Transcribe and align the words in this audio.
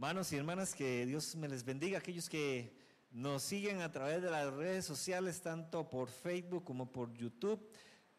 Hermanos 0.00 0.32
y 0.32 0.36
hermanas, 0.36 0.74
que 0.74 1.04
Dios 1.04 1.36
me 1.36 1.46
les 1.46 1.62
bendiga. 1.62 1.98
Aquellos 1.98 2.26
que 2.26 2.72
nos 3.10 3.42
siguen 3.42 3.82
a 3.82 3.92
través 3.92 4.22
de 4.22 4.30
las 4.30 4.50
redes 4.50 4.86
sociales, 4.86 5.42
tanto 5.42 5.90
por 5.90 6.08
Facebook 6.08 6.64
como 6.64 6.90
por 6.90 7.12
YouTube. 7.12 7.60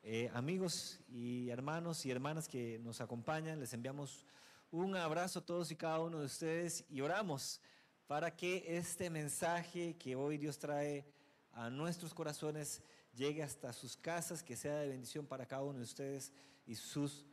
Eh, 0.04 0.30
amigos 0.36 1.00
y 1.10 1.50
hermanos 1.50 2.06
y 2.06 2.12
hermanas 2.12 2.48
que 2.48 2.78
nos 2.84 3.02
acompañan, 3.02 3.60
les 3.60 3.74
enviamos 3.74 4.28
un 4.70 4.96
abrazo 4.96 5.40
a 5.40 5.42
todos 5.44 5.72
y 5.72 5.76
cada 5.76 6.00
uno 6.02 6.20
de 6.20 6.28
ustedes 6.28 6.86
y 6.88 7.02
oramos 7.02 7.60
para 8.06 8.36
que 8.36 8.64
este 8.78 9.10
mensaje 9.10 9.98
que 9.98 10.16
hoy 10.16 10.38
Dios 10.38 10.60
trae 10.60 11.04
a 11.52 11.72
nuestros 11.72 12.14
corazones 12.14 12.84
llegue 13.16 13.42
hasta 13.42 13.74
sus 13.74 13.98
casas, 13.98 14.44
que 14.44 14.56
sea 14.56 14.76
de 14.76 14.90
bendición 14.90 15.26
para 15.26 15.48
cada 15.48 15.64
uno 15.64 15.80
de 15.80 15.86
ustedes 15.86 16.32
y 16.68 16.76
sus 16.76 17.26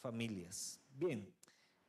familias. 0.00 0.80
Bien, 0.92 1.32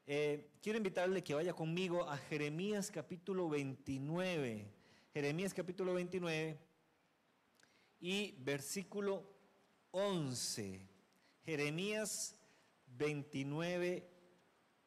eh, 0.05 0.49
quiero 0.61 0.77
invitarle 0.77 1.23
que 1.23 1.33
vaya 1.33 1.53
conmigo 1.53 2.09
a 2.09 2.17
Jeremías 2.17 2.91
capítulo 2.91 3.47
29. 3.47 4.67
Jeremías 5.13 5.53
capítulo 5.53 5.93
29 5.93 6.59
y 8.01 8.35
versículo 8.39 9.23
11. 9.91 10.85
Jeremías 11.45 12.35
29, 12.87 14.09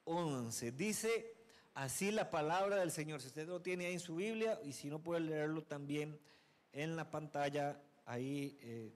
11. 0.05 0.73
Dice 0.73 1.35
así 1.75 2.11
la 2.11 2.31
palabra 2.31 2.77
del 2.77 2.91
Señor. 2.91 3.23
Si 3.23 3.29
usted 3.29 3.49
lo 3.49 3.63
tiene 3.63 3.87
ahí 3.87 3.95
en 3.95 4.01
su 4.01 4.17
Biblia 4.17 4.61
y 4.65 4.73
si 4.73 4.89
no 4.89 5.03
puede 5.03 5.21
leerlo 5.21 5.63
también 5.63 6.21
en 6.73 6.95
la 6.95 7.11
pantalla, 7.11 7.81
ahí 8.05 8.59
eh, 8.61 8.93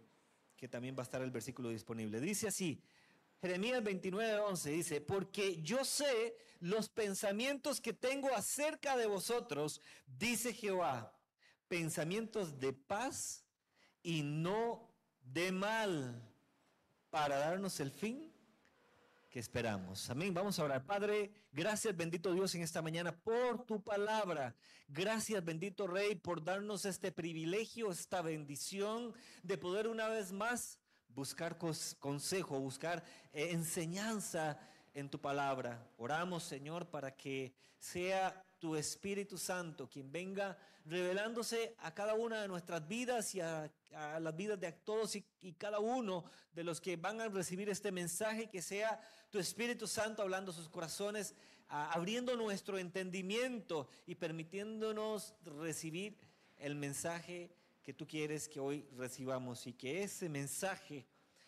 que 0.57 0.69
también 0.69 0.95
va 0.95 1.01
a 1.01 1.05
estar 1.05 1.23
el 1.23 1.31
versículo 1.31 1.71
disponible. 1.71 2.21
Dice 2.21 2.49
así, 2.49 2.83
Jeremías 3.41 3.83
29, 3.83 4.41
11 4.41 4.71
dice, 4.71 5.01
porque 5.01 5.63
yo 5.63 5.85
sé 5.85 6.37
los 6.61 6.91
pensamientos 6.91 7.81
que 7.81 7.95
tengo 7.95 8.35
acerca 8.35 8.97
de 8.99 9.07
vosotros, 9.07 9.81
dice 10.07 10.53
Jehová, 10.53 11.19
pensamientos 11.67 12.59
de 12.59 12.75
paz 12.75 13.47
y 14.03 14.23
no 14.23 14.91
de 15.23 15.53
mal, 15.53 16.23
para 17.09 17.39
darnos 17.39 17.81
el 17.81 17.91
fin 17.91 18.31
que 19.31 19.39
esperamos. 19.39 20.11
Amén. 20.11 20.35
Vamos 20.35 20.59
a 20.59 20.65
orar. 20.65 20.85
Padre, 20.85 21.31
gracias 21.53 21.97
bendito 21.97 22.35
Dios 22.35 22.55
en 22.57 22.63
esta 22.63 22.83
mañana 22.83 23.17
por 23.17 23.65
tu 23.65 23.81
palabra. 23.81 24.57
Gracias 24.89 25.45
bendito 25.45 25.87
Rey 25.87 26.17
por 26.17 26.43
darnos 26.43 26.85
este 26.85 27.13
privilegio, 27.13 27.93
esta 27.93 28.23
bendición 28.23 29.15
de 29.45 29.57
poder 29.57 29.87
una 29.87 30.09
vez 30.09 30.33
más 30.33 30.80
buscar 31.15 31.59
consejo, 31.59 32.59
buscar 32.61 33.05
eh, 33.33 33.51
enseñanza 33.53 34.59
en 34.95 35.09
tu 35.09 35.21
palabra. 35.21 35.87
Oramos, 35.99 36.43
Señor, 36.43 36.87
para 36.87 37.17
que 37.17 37.55
sea 37.79 38.45
tu 38.59 38.77
Espíritu 38.77 39.39
Santo 39.39 39.89
quien 39.89 40.13
venga 40.13 40.57
revelándose 40.85 41.75
a 41.79 41.95
cada 41.95 42.15
una 42.15 42.43
de 42.43 42.49
nuestras 42.49 42.87
vidas 42.87 43.35
y 43.35 43.41
a, 43.41 43.71
las 44.21 44.37
vidas 44.37 44.61
de 44.61 44.73
todos 44.73 45.17
y, 45.17 45.25
cada 45.59 45.79
uno 45.79 46.25
de 46.53 46.65
los 46.65 46.81
que 46.81 46.97
van 46.97 47.21
a 47.21 47.29
recibir 47.29 47.69
este 47.69 47.91
mensaje, 47.91 48.49
que 48.49 48.63
sea 48.63 49.01
tu 49.31 49.39
Espíritu 49.39 49.87
Santo 49.87 50.23
hablando 50.23 50.53
sus 50.53 50.69
corazones, 50.69 51.35
abriendo 51.69 52.37
nuestro 52.37 52.79
entendimiento 52.79 53.89
y 54.07 54.17
permitiéndonos 54.17 55.35
recibir 55.45 56.19
el 56.57 56.75
mensaje 56.75 57.51
que 57.83 57.95
tú 57.95 58.07
quieres 58.07 58.49
que 58.49 58.61
hoy 58.61 58.87
recibamos 58.97 59.67
y 59.67 59.73
que 59.73 60.03
ese 60.03 60.29
mensaje 60.29 61.07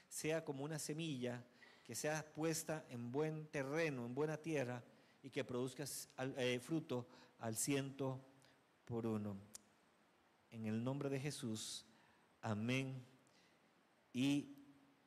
sea 0.08 0.44
como 0.44 0.64
una 0.64 0.78
semilla 0.78 1.44
que 1.84 1.94
sea 1.94 2.24
puesta 2.34 2.84
en 2.90 3.10
buen 3.10 3.46
terreno, 3.46 4.06
en 4.06 4.14
buena 4.14 4.36
tierra 4.36 4.82
y 5.22 5.30
que 5.30 5.44
produzca 5.44 5.84
eh, 6.36 6.60
fruto 6.62 7.06
al 7.38 7.56
ciento 7.56 8.20
por 8.84 9.06
uno. 9.06 9.36
En 10.50 10.66
el 10.66 10.82
nombre 10.82 11.08
de 11.08 11.18
Jesús, 11.18 11.84
amén 12.40 13.04
y 14.12 14.54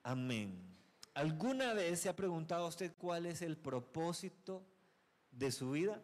amén. 0.03 0.75
¿Alguna 1.13 1.73
vez 1.73 2.01
se 2.01 2.09
ha 2.09 2.15
preguntado 2.15 2.67
usted 2.67 2.93
cuál 2.97 3.25
es 3.25 3.41
el 3.41 3.57
propósito 3.57 4.65
de 5.31 5.51
su 5.51 5.71
vida? 5.71 6.03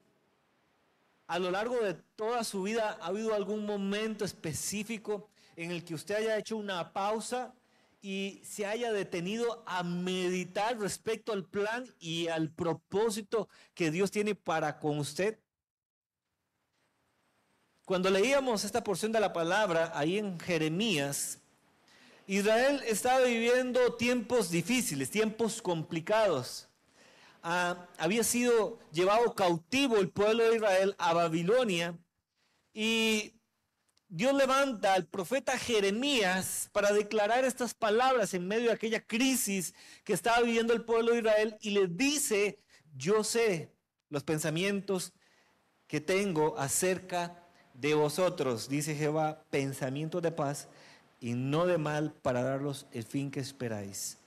A 1.32 1.40
lo 1.40 1.50
largo 1.50 1.80
de 1.80 1.94
toda 1.94 2.44
su 2.44 2.64
vida 2.64 2.98
ha 3.00 3.06
habido 3.06 3.34
algún 3.34 3.66
momento 3.66 4.26
específico 4.26 5.30
en 5.56 5.72
el 5.72 5.86
que 5.86 5.94
usted 5.94 6.16
haya 6.16 6.38
hecho 6.38 6.58
una 6.58 6.92
pausa 6.92 7.54
y 8.02 8.42
se 8.44 8.66
haya 8.66 8.92
detenido 8.92 9.64
a 9.66 9.82
meditar 9.82 10.78
respecto 10.78 11.32
al 11.32 11.46
plan 11.46 11.86
y 12.00 12.28
al 12.28 12.50
propósito 12.50 13.48
que 13.74 13.92
Dios 13.92 14.12
tiene 14.12 14.36
para 14.36 14.78
con 14.78 15.00
usted? 15.00 15.40
Cuando 17.86 18.10
leíamos 18.10 18.66
esta 18.66 18.84
porción 18.84 19.14
de 19.14 19.22
la 19.22 19.32
palabra 19.32 19.94
ahí 19.96 20.18
en 20.18 20.38
Jeremías, 20.38 21.40
Israel 22.28 22.82
estaba 22.86 23.22
viviendo 23.22 23.94
tiempos 23.94 24.52
difíciles, 24.52 25.10
tiempos 25.10 25.62
complicados 25.62 26.68
había 27.42 28.24
sido 28.24 28.80
llevado 28.92 29.34
cautivo 29.34 29.98
el 29.98 30.10
pueblo 30.10 30.44
de 30.44 30.56
Israel 30.56 30.96
a 30.98 31.14
Babilonia 31.14 31.98
y 32.74 33.34
Dios 34.08 34.34
levanta 34.34 34.94
al 34.94 35.08
profeta 35.08 35.58
Jeremías 35.58 36.70
para 36.74 36.92
declarar 36.92 37.46
estas 37.46 37.74
palabras 37.74 38.34
en 38.34 38.48
medio 38.48 38.66
de 38.68 38.74
aquella 38.74 39.02
crisis 39.02 39.74
que 40.04 40.14
estaba 40.14 40.42
viviendo 40.42 40.74
el 40.74 40.84
pueblo 40.84 41.14
de 41.14 41.20
Israel 41.20 41.58
y 41.62 41.72
le 41.72 41.88
dice, 41.88 42.60
yo 42.94 43.24
sé 43.24 43.72
los 44.10 44.24
pensamientos 44.24 45.14
que 45.88 46.02
tengo 46.02 46.58
acerca 46.58 47.48
de 47.74 47.94
vosotros, 47.94 48.68
dice 48.68 48.96
Jehová, 48.96 49.46
pensamientos 49.50 50.22
de 50.22 50.32
paz 50.32 50.68
y 51.22 51.34
no 51.34 51.66
de 51.66 51.78
mal 51.78 52.14
para 52.14 52.44
daros 52.44 52.88
el 52.92 53.04
fin 53.04 53.32
que 53.32 53.40
esperáis. 53.40 54.21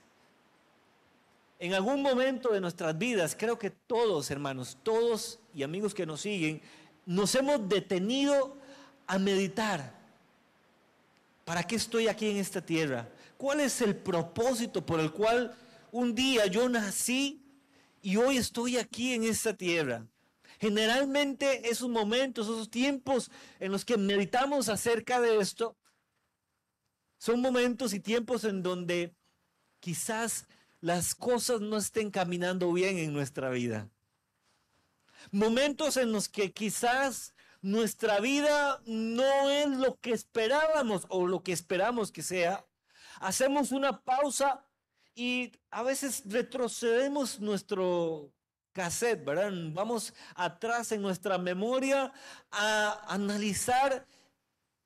En 1.57 1.73
algún 1.73 2.01
momento 2.01 2.49
de 2.51 2.59
nuestras 2.59 2.97
vidas, 2.97 3.35
creo 3.37 3.57
que 3.57 3.69
todos, 3.69 4.29
hermanos, 4.29 4.77
todos 4.83 5.39
y 5.53 5.63
amigos 5.63 5.93
que 5.93 6.05
nos 6.05 6.21
siguen, 6.21 6.61
nos 7.05 7.33
hemos 7.35 7.67
detenido 7.69 8.57
a 9.07 9.17
meditar. 9.17 9.93
¿Para 11.45 11.63
qué 11.63 11.75
estoy 11.75 12.07
aquí 12.07 12.29
en 12.29 12.37
esta 12.37 12.59
tierra? 12.61 13.07
¿Cuál 13.37 13.61
es 13.61 13.79
el 13.81 13.95
propósito 13.95 14.85
por 14.85 14.99
el 14.99 15.11
cual 15.11 15.55
un 15.91 16.13
día 16.13 16.47
yo 16.47 16.67
nací 16.67 17.41
y 18.01 18.17
hoy 18.17 18.37
estoy 18.37 18.77
aquí 18.77 19.13
en 19.13 19.23
esta 19.23 19.53
tierra? 19.53 20.05
Generalmente 20.59 21.69
esos 21.69 21.89
momentos, 21.89 22.47
esos 22.47 22.69
tiempos 22.69 23.29
en 23.59 23.71
los 23.71 23.85
que 23.85 23.97
meditamos 23.97 24.67
acerca 24.67 25.21
de 25.21 25.37
esto, 25.37 25.77
son 27.17 27.41
momentos 27.41 27.93
y 27.93 27.99
tiempos 27.99 28.43
en 28.43 28.61
donde 28.63 29.15
quizás 29.79 30.47
las 30.85 31.15
cosas 31.15 31.61
no 31.61 31.77
estén 31.77 32.11
caminando 32.11 32.71
bien 32.71 32.99
en 32.99 33.11
nuestra 33.11 33.49
vida. 33.49 33.89
Momentos 35.31 35.97
en 35.97 36.11
los 36.11 36.29
que 36.29 36.51
quizás 36.51 37.33
nuestra 37.63 38.19
vida 38.19 38.79
no 38.85 39.49
es 39.49 39.67
lo 39.67 39.99
que 39.99 40.11
esperábamos 40.11 41.07
o 41.09 41.25
lo 41.25 41.41
que 41.41 41.53
esperamos 41.53 42.11
que 42.11 42.21
sea. 42.21 42.67
Hacemos 43.19 43.71
una 43.71 44.03
pausa 44.03 44.63
y 45.15 45.53
a 45.71 45.81
veces 45.81 46.21
retrocedemos 46.27 47.39
nuestro 47.39 48.31
cassette, 48.71 49.25
¿verdad? 49.25 49.51
Vamos 49.73 50.13
atrás 50.35 50.91
en 50.91 51.01
nuestra 51.01 51.39
memoria 51.39 52.13
a 52.51 53.11
analizar 53.11 54.05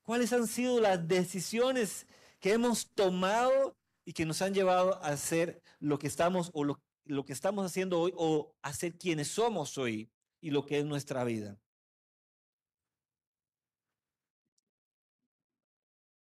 cuáles 0.04 0.32
han 0.32 0.48
sido 0.48 0.80
las 0.80 1.06
decisiones 1.06 2.08
que 2.40 2.54
hemos 2.54 2.88
tomado 2.88 3.76
y 4.10 4.14
que 4.14 4.26
nos 4.26 4.42
han 4.42 4.56
llevado 4.56 4.96
a 5.04 5.10
hacer 5.10 5.62
lo 5.80 6.00
que 6.00 6.08
estamos 6.08 6.50
o 6.56 6.64
lo, 6.64 7.26
que 7.26 7.32
estamos 7.32 7.64
haciendo 7.64 8.02
hoy 8.02 8.12
o 8.18 8.56
a 8.64 8.74
ser 8.74 8.98
quienes 8.98 9.28
somos 9.28 9.78
hoy 9.78 10.10
y 10.42 10.50
lo 10.50 10.66
que 10.66 10.80
es 10.80 10.86
nuestra 10.86 11.24
vida. 11.24 11.60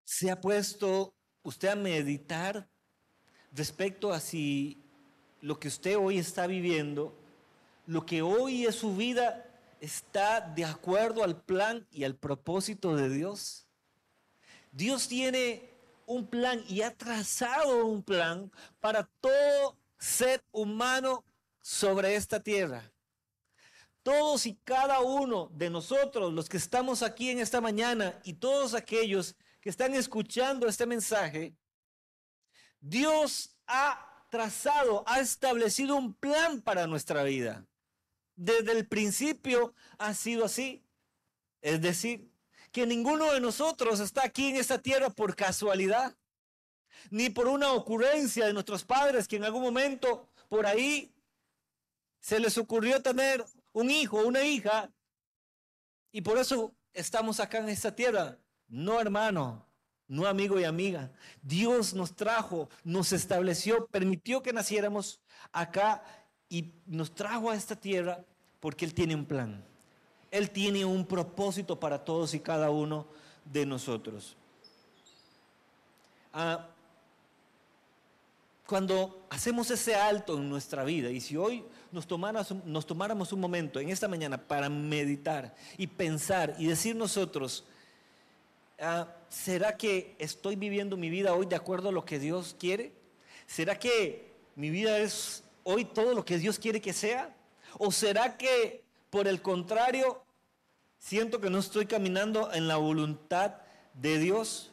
¿Se 0.04 0.30
ha 0.30 0.40
puesto 0.40 1.14
usted 1.42 1.68
a 1.68 1.76
meditar 1.76 2.66
respecto 3.52 4.10
a 4.10 4.20
si 4.20 4.82
lo 5.42 5.60
que 5.60 5.68
usted 5.68 5.98
hoy 5.98 6.16
está 6.16 6.46
viviendo, 6.46 7.14
lo 7.84 8.06
que 8.06 8.22
hoy 8.22 8.64
es 8.64 8.76
su 8.76 8.96
vida, 8.96 9.44
está 9.82 10.40
de 10.40 10.64
acuerdo 10.64 11.22
al 11.22 11.42
plan 11.42 11.86
y 11.90 12.04
al 12.04 12.16
propósito 12.16 12.96
de 12.96 13.10
Dios? 13.10 13.68
Dios 14.72 15.08
tiene 15.08 15.75
un 16.06 16.26
plan 16.28 16.64
y 16.68 16.82
ha 16.82 16.96
trazado 16.96 17.84
un 17.86 18.02
plan 18.02 18.50
para 18.80 19.04
todo 19.20 19.76
ser 19.98 20.42
humano 20.52 21.24
sobre 21.60 22.14
esta 22.14 22.40
tierra. 22.40 22.92
Todos 24.02 24.46
y 24.46 24.54
cada 24.62 25.00
uno 25.00 25.50
de 25.52 25.68
nosotros, 25.68 26.32
los 26.32 26.48
que 26.48 26.56
estamos 26.56 27.02
aquí 27.02 27.30
en 27.30 27.40
esta 27.40 27.60
mañana 27.60 28.20
y 28.24 28.34
todos 28.34 28.72
aquellos 28.74 29.34
que 29.60 29.68
están 29.68 29.94
escuchando 29.94 30.68
este 30.68 30.86
mensaje, 30.86 31.56
Dios 32.80 33.56
ha 33.66 34.26
trazado, 34.30 35.02
ha 35.06 35.18
establecido 35.18 35.96
un 35.96 36.14
plan 36.14 36.62
para 36.62 36.86
nuestra 36.86 37.24
vida. 37.24 37.66
desde 38.36 38.72
el 38.72 38.86
principio 38.86 39.74
ha 39.98 40.12
sido 40.12 40.44
así. 40.44 40.84
Es 41.62 41.80
decir, 41.80 42.30
que 42.76 42.86
ninguno 42.86 43.32
de 43.32 43.40
nosotros 43.40 44.00
está 44.00 44.22
aquí 44.22 44.50
en 44.50 44.56
esta 44.56 44.76
tierra 44.76 45.08
por 45.08 45.34
casualidad, 45.34 46.14
ni 47.08 47.30
por 47.30 47.48
una 47.48 47.72
ocurrencia 47.72 48.44
de 48.44 48.52
nuestros 48.52 48.84
padres 48.84 49.26
que 49.26 49.36
en 49.36 49.44
algún 49.44 49.62
momento 49.62 50.28
por 50.50 50.66
ahí 50.66 51.10
se 52.20 52.38
les 52.38 52.58
ocurrió 52.58 53.00
tener 53.00 53.42
un 53.72 53.90
hijo 53.90 54.18
una 54.18 54.42
hija 54.42 54.90
y 56.12 56.20
por 56.20 56.36
eso 56.36 56.70
estamos 56.92 57.40
acá 57.40 57.60
en 57.60 57.70
esta 57.70 57.96
tierra. 57.96 58.36
No, 58.68 59.00
hermano, 59.00 59.66
no 60.06 60.26
amigo 60.26 60.60
y 60.60 60.64
amiga. 60.64 61.10
Dios 61.40 61.94
nos 61.94 62.14
trajo, 62.14 62.68
nos 62.84 63.10
estableció, 63.14 63.86
permitió 63.86 64.42
que 64.42 64.52
naciéramos 64.52 65.18
acá 65.50 66.04
y 66.50 66.74
nos 66.84 67.14
trajo 67.14 67.50
a 67.50 67.56
esta 67.56 67.74
tierra 67.74 68.22
porque 68.60 68.84
Él 68.84 68.92
tiene 68.92 69.14
un 69.14 69.24
plan. 69.24 69.64
Él 70.36 70.50
tiene 70.50 70.84
un 70.84 71.06
propósito 71.06 71.78
para 71.78 72.04
todos 72.04 72.34
y 72.34 72.40
cada 72.40 72.70
uno 72.70 73.06
de 73.44 73.64
nosotros. 73.64 74.36
Ah, 76.32 76.66
cuando 78.66 79.26
hacemos 79.30 79.70
ese 79.70 79.94
alto 79.94 80.36
en 80.36 80.50
nuestra 80.50 80.84
vida 80.84 81.10
y 81.10 81.20
si 81.20 81.36
hoy 81.36 81.64
nos, 81.92 82.06
nos 82.64 82.86
tomáramos 82.86 83.32
un 83.32 83.40
momento 83.40 83.78
en 83.80 83.90
esta 83.90 84.08
mañana 84.08 84.36
para 84.36 84.68
meditar 84.68 85.54
y 85.78 85.86
pensar 85.86 86.54
y 86.58 86.66
decir 86.66 86.96
nosotros, 86.96 87.64
ah, 88.80 89.08
¿será 89.28 89.76
que 89.76 90.16
estoy 90.18 90.56
viviendo 90.56 90.96
mi 90.96 91.08
vida 91.08 91.34
hoy 91.34 91.46
de 91.46 91.56
acuerdo 91.56 91.90
a 91.90 91.92
lo 91.92 92.04
que 92.04 92.18
Dios 92.18 92.56
quiere? 92.58 92.92
¿Será 93.46 93.78
que 93.78 94.32
mi 94.56 94.68
vida 94.68 94.98
es 94.98 95.44
hoy 95.62 95.84
todo 95.84 96.12
lo 96.12 96.24
que 96.24 96.38
Dios 96.38 96.58
quiere 96.58 96.80
que 96.80 96.92
sea? 96.92 97.34
¿O 97.78 97.92
será 97.92 98.36
que 98.36 98.82
por 99.10 99.28
el 99.28 99.40
contrario 99.40 100.25
siento 100.98 101.40
que 101.40 101.50
no 101.50 101.58
estoy 101.58 101.86
caminando 101.86 102.52
en 102.52 102.68
la 102.68 102.76
voluntad 102.76 103.56
de 103.94 104.18
Dios? 104.18 104.72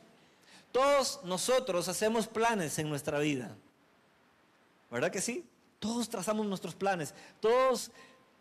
Todos 0.72 1.22
nosotros 1.24 1.88
hacemos 1.88 2.28
planes 2.28 2.80
en 2.80 2.90
nuestra 2.90 3.20
vida. 3.20 3.56
¿Verdad 4.90 5.12
que 5.12 5.22
sí? 5.22 5.46
Todos 5.80 6.10
trazamos 6.10 6.46
nuestros 6.46 6.76
planes. 6.76 7.14
Todos 7.40 7.92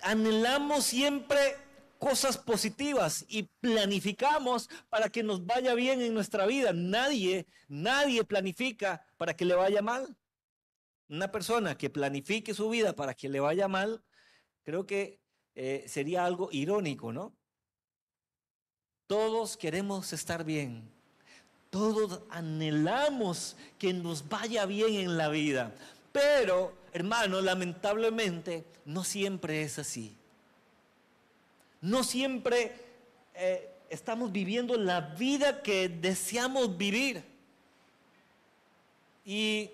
anhelamos 0.00 0.84
siempre 0.84 1.56
cosas 1.98 2.36
positivas 2.36 3.24
y 3.28 3.44
planificamos 3.60 4.68
para 4.88 5.08
que 5.08 5.22
nos 5.22 5.46
vaya 5.46 5.74
bien 5.74 6.00
en 6.00 6.14
nuestra 6.14 6.46
vida. 6.46 6.72
Nadie, 6.72 7.46
nadie 7.68 8.24
planifica 8.24 9.06
para 9.16 9.36
que 9.36 9.44
le 9.44 9.54
vaya 9.54 9.82
mal. 9.82 10.16
Una 11.08 11.30
persona 11.30 11.76
que 11.76 11.90
planifique 11.90 12.54
su 12.54 12.70
vida 12.70 12.94
para 12.96 13.14
que 13.14 13.28
le 13.28 13.38
vaya 13.40 13.68
mal, 13.68 14.02
creo 14.62 14.86
que 14.86 15.20
eh, 15.54 15.84
sería 15.86 16.24
algo 16.24 16.48
irónico, 16.50 17.12
¿no? 17.12 17.36
Todos 19.12 19.58
queremos 19.58 20.10
estar 20.14 20.42
bien. 20.42 20.82
Todos 21.68 22.20
anhelamos 22.30 23.56
que 23.78 23.92
nos 23.92 24.26
vaya 24.26 24.64
bien 24.64 24.94
en 24.94 25.18
la 25.18 25.28
vida. 25.28 25.74
Pero, 26.12 26.72
hermano, 26.94 27.42
lamentablemente 27.42 28.64
no 28.86 29.04
siempre 29.04 29.64
es 29.64 29.78
así. 29.78 30.16
No 31.82 32.04
siempre 32.04 32.72
eh, 33.34 33.70
estamos 33.90 34.32
viviendo 34.32 34.78
la 34.78 35.02
vida 35.02 35.60
que 35.60 35.90
deseamos 35.90 36.78
vivir. 36.78 37.22
Y 39.26 39.72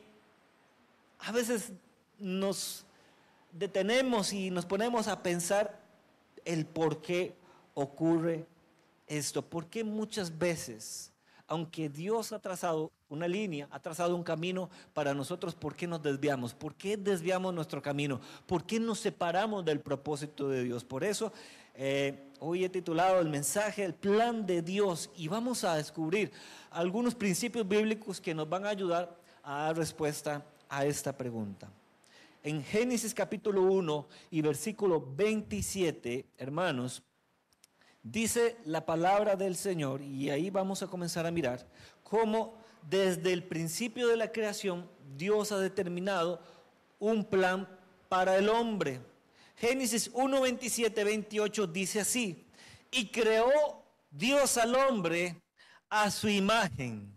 a 1.21 1.31
veces 1.31 1.71
nos 2.19 2.85
detenemos 3.53 4.33
y 4.33 4.51
nos 4.51 4.67
ponemos 4.67 5.07
a 5.07 5.23
pensar 5.23 5.79
el 6.45 6.67
por 6.67 7.01
qué 7.01 7.37
ocurre 7.75 8.45
esto. 9.09 9.43
¿Por 9.43 9.67
qué 9.67 9.85
muchas 9.85 10.37
veces 10.39 11.13
aunque 11.49 11.89
Dios 11.89 12.33
ha 12.33 12.39
trazado 12.39 12.93
una 13.09 13.27
línea, 13.27 13.69
ha 13.71 13.81
trazado 13.81 14.15
un 14.15 14.23
camino 14.23 14.69
para 14.93 15.15
nosotros, 15.15 15.55
¿por 15.55 15.75
qué 15.75 15.87
nos 15.87 16.03
desviamos? 16.03 16.53
¿Por 16.53 16.75
qué 16.75 16.99
desviamos 16.99 17.55
nuestro 17.55 17.81
camino? 17.81 18.21
¿Por 18.47 18.65
qué 18.65 18.79
nos 18.79 19.01
separamos 19.01 19.65
del 19.65 19.81
propósito 19.81 20.51
de 20.51 20.63
Dios? 20.63 20.85
Por 20.85 21.03
eso 21.03 21.33
eh, 21.75 22.29
hoy 22.39 22.65
he 22.65 22.69
titulado 22.69 23.19
el 23.21 23.31
mensaje, 23.31 23.83
el 23.83 23.95
plan 23.95 24.45
de 24.45 24.61
Dios, 24.61 25.11
y 25.17 25.29
vamos 25.29 25.65
a 25.65 25.77
descubrir 25.77 26.31
algunos 26.71 27.15
principios 27.15 27.67
bíblicos 27.67 28.21
que 28.21 28.35
nos 28.35 28.47
van 28.47 28.67
a 28.67 28.69
ayudar 28.69 29.17
a 29.43 29.63
dar 29.65 29.77
respuesta 29.79 30.45
a 30.69 30.85
esta 30.85 31.17
pregunta. 31.17 31.71
En 32.43 32.63
Génesis 32.63 33.15
capítulo 33.15 33.63
1 33.63 34.07
y 34.31 34.43
versículo 34.43 35.03
27, 35.17 36.27
hermanos, 36.37 37.03
dice 38.11 38.57
la 38.65 38.87
palabra 38.87 39.37
del 39.37 39.57
Señor, 39.57 40.01
y 40.01 40.31
ahí 40.31 40.51
vamos 40.51 40.83
a 40.83 40.87
comenzar 40.87 41.27
a 41.27 41.31
mirar 41.31 41.67
cómo 42.03 42.57
desde 42.83 43.33
el 43.33 43.45
principio 43.45 44.09
de 44.09 44.17
la 44.17 44.33
creación 44.33 44.91
Dios 45.17 45.53
ha 45.53 45.59
determinado 45.59 46.41
un 46.99 47.25
plan 47.25 47.69
para 48.09 48.37
el 48.37 48.49
hombre. 48.49 49.01
Génesis 49.57 50.11
1, 50.15 50.41
27, 50.41 51.05
28 51.05 51.67
dice 51.67 52.01
así, 52.01 52.47
y 52.91 53.09
creó 53.09 53.85
Dios 54.11 54.57
al 54.57 54.75
hombre 54.75 55.43
a 55.91 56.11
su 56.11 56.29
imagen. 56.29 57.15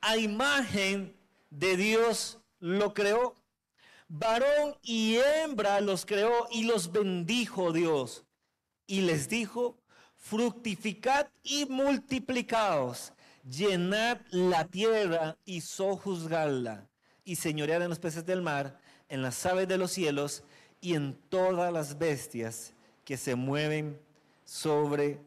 A 0.00 0.16
imagen 0.16 1.16
de 1.50 1.76
Dios 1.76 2.38
lo 2.60 2.94
creó. 2.94 3.34
Varón 4.08 4.76
y 4.82 5.16
hembra 5.16 5.80
los 5.80 6.06
creó 6.06 6.48
y 6.50 6.64
los 6.64 6.92
bendijo 6.92 7.72
Dios. 7.72 8.24
Y 8.86 9.02
les 9.02 9.28
dijo, 9.28 9.78
fructificad 10.18 11.28
y 11.42 11.64
multiplicaos, 11.66 13.12
llenad 13.48 14.18
la 14.30 14.64
tierra 14.66 15.36
y 15.44 15.60
sojuzgadla, 15.60 16.86
y 17.24 17.36
señoread 17.36 17.82
en 17.82 17.88
los 17.88 17.98
peces 17.98 18.26
del 18.26 18.42
mar, 18.42 18.78
en 19.08 19.22
las 19.22 19.44
aves 19.46 19.68
de 19.68 19.78
los 19.78 19.92
cielos 19.92 20.42
y 20.80 20.94
en 20.94 21.14
todas 21.28 21.72
las 21.72 21.96
bestias 21.98 22.74
que 23.04 23.16
se 23.16 23.34
mueven 23.34 23.98
sobre 24.44 25.20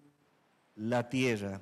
la 0.75 1.09
tierra. 1.09 1.61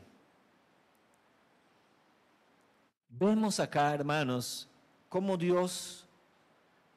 Vemos 3.09 3.59
acá, 3.59 3.93
hermanos, 3.93 4.67
cómo 5.07 5.37
Dios 5.37 6.05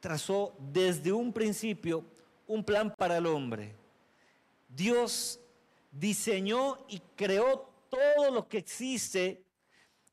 trazó 0.00 0.54
desde 0.58 1.12
un 1.12 1.32
principio 1.32 2.04
un 2.46 2.62
plan 2.62 2.92
para 2.96 3.16
el 3.16 3.26
hombre. 3.26 3.74
Dios 4.68 5.38
diseñó 5.92 6.84
y 6.88 7.00
creó 7.14 7.87
todo 7.88 8.30
lo 8.32 8.49
que 8.49 8.58
existe 8.58 9.44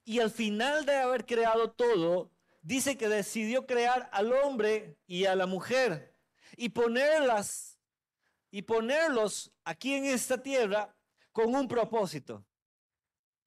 y 0.03 0.19
al 0.19 0.29
final 0.29 0.86
de 0.86 0.98
haber 0.98 1.25
creado 1.25 1.71
todo, 1.71 2.31
dice 2.62 2.98
que 2.98 3.07
decidió 3.07 3.65
crear 3.65 4.09
al 4.12 4.33
hombre 4.33 4.98
y 5.07 5.25
a 5.25 5.36
la 5.36 5.45
mujer 5.45 6.15
y 6.57 6.69
ponerlas 6.69 7.79
y 8.51 8.63
ponerlos 8.63 9.51
aquí 9.63 9.93
en 9.93 10.05
esta 10.05 10.41
tierra 10.41 10.95
con 11.31 11.55
un 11.55 11.67
propósito. 11.67 12.45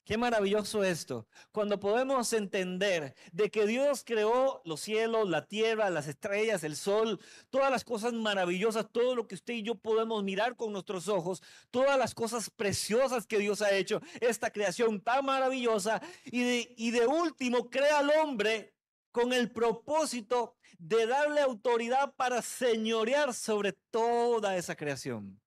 Qué 0.04 0.18
maravilloso 0.18 0.82
esto, 0.82 1.28
cuando 1.52 1.78
podemos 1.78 2.32
entender 2.32 3.14
de 3.30 3.52
que 3.52 3.68
Dios 3.68 4.02
creó 4.04 4.60
los 4.64 4.80
cielos, 4.80 5.28
la 5.28 5.46
tierra, 5.46 5.90
las 5.90 6.08
estrellas, 6.08 6.64
el 6.64 6.74
sol, 6.74 7.20
todas 7.50 7.70
las 7.70 7.84
cosas 7.84 8.12
maravillosas, 8.12 8.90
todo 8.90 9.14
lo 9.14 9.28
que 9.28 9.36
usted 9.36 9.54
y 9.54 9.62
yo 9.62 9.76
podemos 9.76 10.24
mirar 10.24 10.56
con 10.56 10.72
nuestros 10.72 11.06
ojos, 11.06 11.40
todas 11.70 11.96
las 11.96 12.16
cosas 12.16 12.50
preciosas 12.50 13.28
que 13.28 13.38
Dios 13.38 13.62
ha 13.62 13.70
hecho, 13.70 14.00
esta 14.20 14.50
creación 14.50 15.00
tan 15.00 15.24
maravillosa, 15.24 16.02
y 16.24 16.42
de, 16.42 16.74
y 16.76 16.90
de 16.90 17.06
último 17.06 17.70
crea 17.70 18.00
al 18.00 18.10
hombre 18.10 18.74
con 19.12 19.32
el 19.32 19.52
propósito 19.52 20.56
de 20.78 21.06
darle 21.06 21.42
autoridad 21.42 22.12
para 22.16 22.42
señorear 22.42 23.32
sobre 23.32 23.72
toda 23.92 24.56
esa 24.56 24.74
creación. 24.74 25.40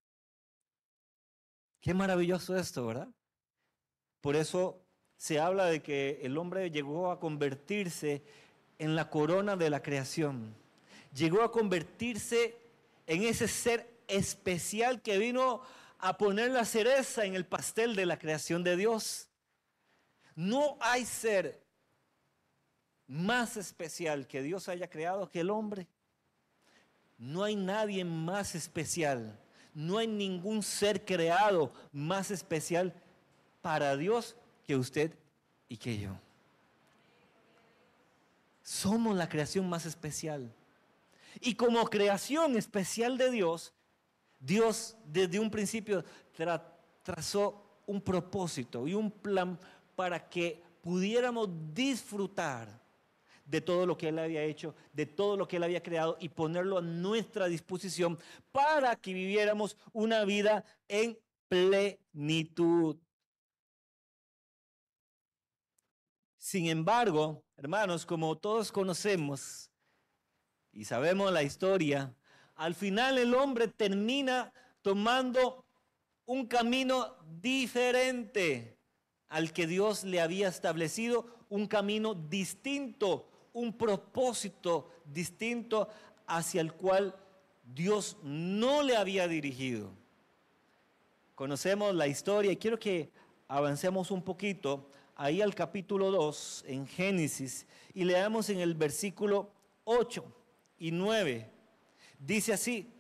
Qué 1.82 1.94
maravilloso 1.94 2.56
esto, 2.56 2.86
¿verdad? 2.88 3.10
Por 4.26 4.36
eso 4.36 4.82
se 5.18 5.40
habla 5.40 5.66
de 5.68 5.84
que 5.84 6.20
el 6.24 6.40
hombre 6.40 6.72
llegó 6.72 7.12
a 7.12 7.20
convertirse 7.20 8.24
en 8.80 8.96
la 8.96 9.08
corona 9.12 9.56
de 9.56 9.70
la 9.70 9.84
creación. 9.84 10.56
Llegó 11.14 11.44
a 11.44 11.52
convertirse 11.52 12.58
en 13.06 13.22
ese 13.22 13.48
ser 13.48 13.88
especial 14.08 15.04
que 15.04 15.20
vino 15.20 15.62
a 16.00 16.18
poner 16.18 16.50
la 16.50 16.66
cereza 16.66 17.24
en 17.26 17.36
el 17.36 17.46
pastel 17.46 17.96
de 17.96 18.08
la 18.08 18.18
creación 18.18 18.64
de 18.64 18.76
Dios. 18.76 19.28
No 20.34 20.76
hay 20.80 21.06
ser 21.06 21.64
más 23.06 23.58
especial 23.58 24.26
que 24.26 24.42
Dios 24.42 24.70
haya 24.70 24.90
creado 24.90 25.30
que 25.30 25.42
el 25.42 25.52
hombre. 25.52 25.88
No 27.20 27.44
hay 27.44 27.56
nadie 27.56 28.04
más 28.04 28.56
especial. 28.56 29.40
No 29.76 30.00
hay 30.00 30.08
ningún 30.08 30.64
ser 30.64 31.06
creado 31.06 31.72
más 31.92 32.32
especial 32.32 32.92
para 33.66 33.98
Dios 33.98 34.36
que 34.68 34.76
usted 34.76 35.18
y 35.68 35.78
que 35.78 35.98
yo. 35.98 36.12
Somos 38.62 39.18
la 39.18 39.28
creación 39.28 39.68
más 39.68 39.88
especial. 39.88 40.54
Y 41.42 41.56
como 41.56 41.84
creación 41.86 42.58
especial 42.58 43.18
de 43.18 43.32
Dios, 43.32 43.74
Dios 44.40 44.96
desde 45.08 45.40
un 45.40 45.50
principio 45.50 46.06
trazó 47.02 47.80
un 47.88 48.02
propósito 48.02 48.88
y 48.88 48.94
un 48.94 49.10
plan 49.10 49.58
para 49.96 50.30
que 50.30 50.62
pudiéramos 50.84 51.50
disfrutar 51.74 52.70
de 53.46 53.62
todo 53.62 53.88
lo 53.88 53.98
que 53.98 54.10
Él 54.10 54.20
había 54.20 54.44
hecho, 54.44 54.76
de 54.94 55.08
todo 55.08 55.38
lo 55.38 55.48
que 55.48 55.58
Él 55.58 55.64
había 55.64 55.82
creado 55.82 56.18
y 56.20 56.30
ponerlo 56.30 56.78
a 56.78 56.84
nuestra 56.84 57.48
disposición 57.48 58.20
para 58.52 58.96
que 58.96 59.12
viviéramos 59.12 59.76
una 59.92 60.24
vida 60.24 60.64
en 60.88 61.18
plenitud. 61.48 62.98
Sin 66.46 66.68
embargo, 66.68 67.44
hermanos, 67.58 68.06
como 68.06 68.38
todos 68.38 68.72
conocemos 68.72 69.72
y 70.72 70.86
sabemos 70.86 71.32
la 71.32 71.42
historia, 71.42 72.14
al 72.54 72.76
final 72.76 73.18
el 73.18 73.34
hombre 73.34 73.68
termina 73.68 74.54
tomando 74.84 75.66
un 76.28 76.46
camino 76.46 77.16
diferente 77.42 78.78
al 79.28 79.54
que 79.54 79.66
Dios 79.66 80.04
le 80.04 80.22
había 80.22 80.48
establecido, 80.48 81.26
un 81.50 81.66
camino 81.66 82.14
distinto, 82.14 83.28
un 83.52 83.76
propósito 83.76 84.92
distinto 85.04 85.90
hacia 86.28 86.62
el 86.62 86.74
cual 86.74 87.16
Dios 87.64 88.18
no 88.22 88.84
le 88.84 88.96
había 88.96 89.28
dirigido. 89.28 89.90
Conocemos 91.34 91.96
la 91.96 92.06
historia 92.06 92.52
y 92.52 92.58
quiero 92.58 92.78
que 92.78 93.10
avancemos 93.48 94.12
un 94.12 94.22
poquito 94.22 94.92
ahí 95.16 95.42
al 95.42 95.56
capítulo 95.56 96.12
2 96.12 96.66
en 96.68 96.88
Génesis 96.88 97.66
y 97.94 98.04
leamos 98.04 98.50
en 98.50 98.60
el 98.60 98.76
versículo 98.76 99.52
8 99.86 100.24
y 100.78 100.92
9. 100.92 101.50
Dice 102.20 102.54
así, 102.54 102.92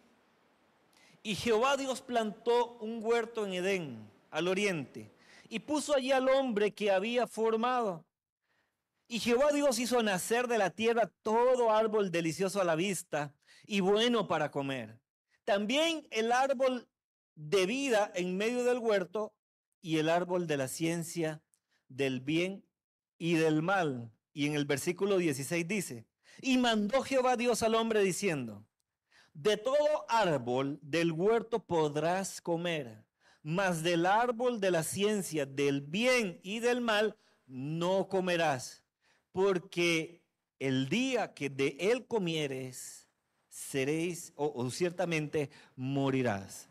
y 1.21 1.35
Jehová 1.35 1.75
Dios 1.75 2.01
plantó 2.01 2.77
un 2.81 3.03
huerto 3.03 3.45
en 3.45 3.53
Edén, 3.53 4.11
al 4.29 4.47
oriente, 4.47 5.11
y 5.49 5.59
puso 5.59 5.95
allí 5.95 6.11
al 6.11 6.29
hombre 6.29 6.71
que 6.71 6.91
había 6.91 7.27
formado. 7.27 8.05
Y 9.07 9.19
Jehová 9.19 9.51
Dios 9.51 9.79
hizo 9.79 10.01
nacer 10.01 10.47
de 10.47 10.57
la 10.57 10.69
tierra 10.69 11.11
todo 11.23 11.71
árbol 11.71 12.11
delicioso 12.11 12.61
a 12.61 12.63
la 12.63 12.75
vista 12.75 13.33
y 13.65 13.79
bueno 13.79 14.27
para 14.27 14.51
comer. 14.51 14.99
También 15.43 16.07
el 16.11 16.31
árbol 16.31 16.87
de 17.35 17.65
vida 17.65 18.11
en 18.15 18.37
medio 18.37 18.63
del 18.63 18.79
huerto 18.79 19.33
y 19.81 19.97
el 19.97 20.09
árbol 20.09 20.47
de 20.47 20.57
la 20.57 20.67
ciencia 20.67 21.41
del 21.89 22.21
bien 22.21 22.63
y 23.17 23.33
del 23.35 23.61
mal. 23.61 24.11
Y 24.33 24.47
en 24.47 24.55
el 24.55 24.65
versículo 24.65 25.17
16 25.17 25.67
dice, 25.67 26.05
y 26.41 26.57
mandó 26.57 27.01
Jehová 27.01 27.37
Dios 27.37 27.63
al 27.63 27.75
hombre 27.75 28.01
diciendo, 28.01 28.65
de 29.33 29.57
todo 29.57 30.05
árbol 30.09 30.79
del 30.81 31.11
huerto 31.11 31.59
podrás 31.59 32.41
comer, 32.41 33.05
mas 33.43 33.83
del 33.83 34.05
árbol 34.05 34.59
de 34.59 34.71
la 34.71 34.83
ciencia 34.83 35.45
del 35.45 35.81
bien 35.81 36.39
y 36.41 36.59
del 36.59 36.81
mal 36.81 37.17
no 37.47 38.07
comerás, 38.07 38.83
porque 39.31 40.23
el 40.59 40.89
día 40.89 41.33
que 41.33 41.49
de 41.49 41.77
él 41.79 42.05
comieres, 42.07 43.07
seréis 43.49 44.33
o, 44.35 44.69
ciertamente 44.69 45.49
morirás. 45.75 46.69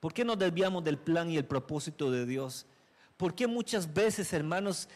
¿Por 0.00 0.12
qué 0.12 0.24
nos 0.24 0.38
desviamos 0.38 0.84
del 0.84 0.98
plan 0.98 1.30
y 1.30 1.36
el 1.36 1.44
propósito 1.44 2.10
de 2.10 2.24
Dios? 2.24 2.66
¿Por 3.18 3.34
qué 3.34 3.48
muchas 3.48 3.92
veces, 3.92 4.32
hermanos, 4.32 4.88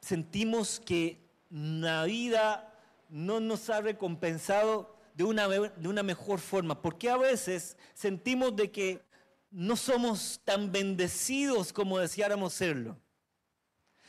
sentimos 0.00 0.80
que 0.80 1.20
la 1.50 2.04
vida 2.04 2.74
no 3.10 3.38
nos 3.38 3.68
ha 3.68 3.82
recompensado 3.82 4.96
de 5.14 5.24
una, 5.24 5.46
de 5.46 5.86
una 5.86 6.02
mejor 6.02 6.40
forma? 6.40 6.80
Porque 6.80 7.10
a 7.10 7.18
veces 7.18 7.76
sentimos 7.92 8.56
de 8.56 8.70
que 8.70 9.02
no 9.50 9.76
somos 9.76 10.40
tan 10.42 10.72
bendecidos 10.72 11.70
como 11.70 11.98
deseáramos 11.98 12.54
serlo. 12.54 12.98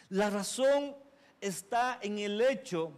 La 0.07 0.29
razón 0.29 0.95
está 1.41 1.99
en 2.01 2.19
el 2.19 2.39
hecho 2.39 2.93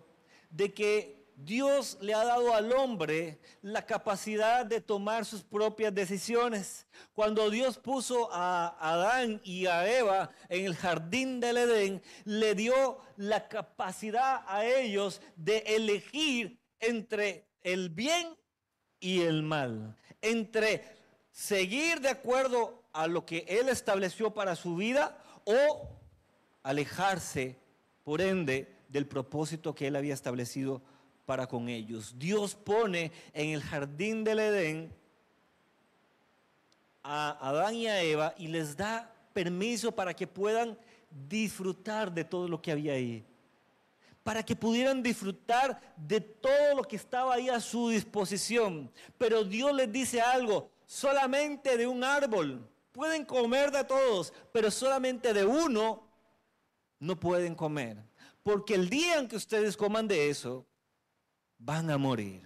de 0.52 0.72
que 0.72 1.19
Dios 1.46 1.98
le 2.01 2.13
ha 2.13 2.25
dado 2.25 2.53
al 2.53 2.74
hombre 2.74 3.39
la 3.62 3.86
capacidad 3.86 4.65
de 4.65 4.81
tomar 4.81 5.24
sus 5.24 5.41
propias 5.41 5.96
decisiones. 5.96 6.86
Cuando 7.13 7.50
Dios 7.50 7.77
puso 7.77 8.29
a 8.34 8.75
Adán 8.79 9.39
y 9.46 9.65
a 9.65 9.89
Eva 9.89 10.31
en 10.50 10.65
el 10.65 10.75
jardín 10.75 11.39
del 11.39 11.58
Edén, 11.58 12.01
le 12.25 12.55
dio 12.55 13.00
la 13.15 13.48
capacidad 13.48 14.43
a 14.48 14.65
ellos 14.65 15.22
de 15.38 15.60
elegir 15.60 16.60
entre 16.81 17.48
el 17.62 17.89
bien 17.89 18.36
y 19.00 19.22
el 19.22 19.41
mal, 19.41 19.96
entre 20.22 20.84
seguir 21.31 22.01
de 22.01 22.10
acuerdo 22.10 22.84
a 22.91 23.08
lo 23.08 23.25
que 23.25 23.46
Él 23.48 23.69
estableció 23.69 24.34
para 24.34 24.58
su 24.58 24.75
vida 24.75 25.17
o 25.46 25.89
alejarse, 26.63 27.58
por 28.03 28.19
ende, 28.19 28.75
del 28.89 29.08
propósito 29.08 29.74
que 29.74 29.88
Él 29.88 29.96
había 29.96 30.13
establecido 30.13 30.81
para 31.29 31.45
con 31.45 31.69
ellos. 31.69 32.15
Dios 32.17 32.55
pone 32.55 33.12
en 33.33 33.50
el 33.51 33.62
jardín 33.62 34.24
del 34.24 34.39
Edén 34.39 34.91
a 37.03 37.38
Adán 37.50 37.75
y 37.75 37.86
a 37.86 38.01
Eva 38.01 38.33
y 38.36 38.48
les 38.48 38.75
da 38.75 39.13
permiso 39.31 39.91
para 39.91 40.15
que 40.15 40.25
puedan 40.25 40.75
disfrutar 41.29 42.12
de 42.12 42.24
todo 42.24 42.48
lo 42.48 42.59
que 42.59 42.71
había 42.71 42.93
ahí 42.93 43.24
para 44.24 44.43
que 44.43 44.55
pudieran 44.55 45.03
disfrutar 45.03 45.79
de 45.95 46.19
todo 46.19 46.77
lo 46.77 46.83
que 46.83 46.95
estaba 46.95 47.36
ahí 47.36 47.48
a 47.48 47.59
su 47.59 47.89
disposición. 47.89 48.91
Pero 49.17 49.43
Dios 49.43 49.71
les 49.74 49.91
dice 49.91 50.21
algo, 50.21 50.71
solamente 50.88 51.77
de 51.77 51.86
un 51.86 52.03
árbol. 52.03 52.68
Pueden 52.92 53.24
comer 53.24 53.72
de 53.72 53.83
todos, 53.83 54.33
pero 54.51 54.72
solamente 54.72 55.31
de 55.33 55.46
uno 55.46 56.03
no 57.00 57.20
pueden 57.20 57.53
comer. 57.53 57.98
Porque 58.42 58.74
el 58.75 58.89
día 58.89 59.20
en 59.20 59.27
que 59.27 59.35
ustedes 59.35 59.77
coman 59.77 60.07
de 60.07 60.29
eso, 60.29 60.65
van 61.59 61.91
a 61.91 61.98
morir. 61.98 62.41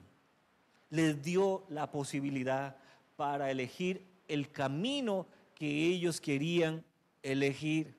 Les 0.89 1.21
dio 1.21 1.65
la 1.69 1.89
posibilidad 1.89 2.75
para 3.15 3.49
elegir 3.49 4.05
el 4.27 4.51
camino 4.51 5.27
que 5.55 5.87
ellos 5.87 6.19
querían 6.19 6.83
elegir 7.21 7.95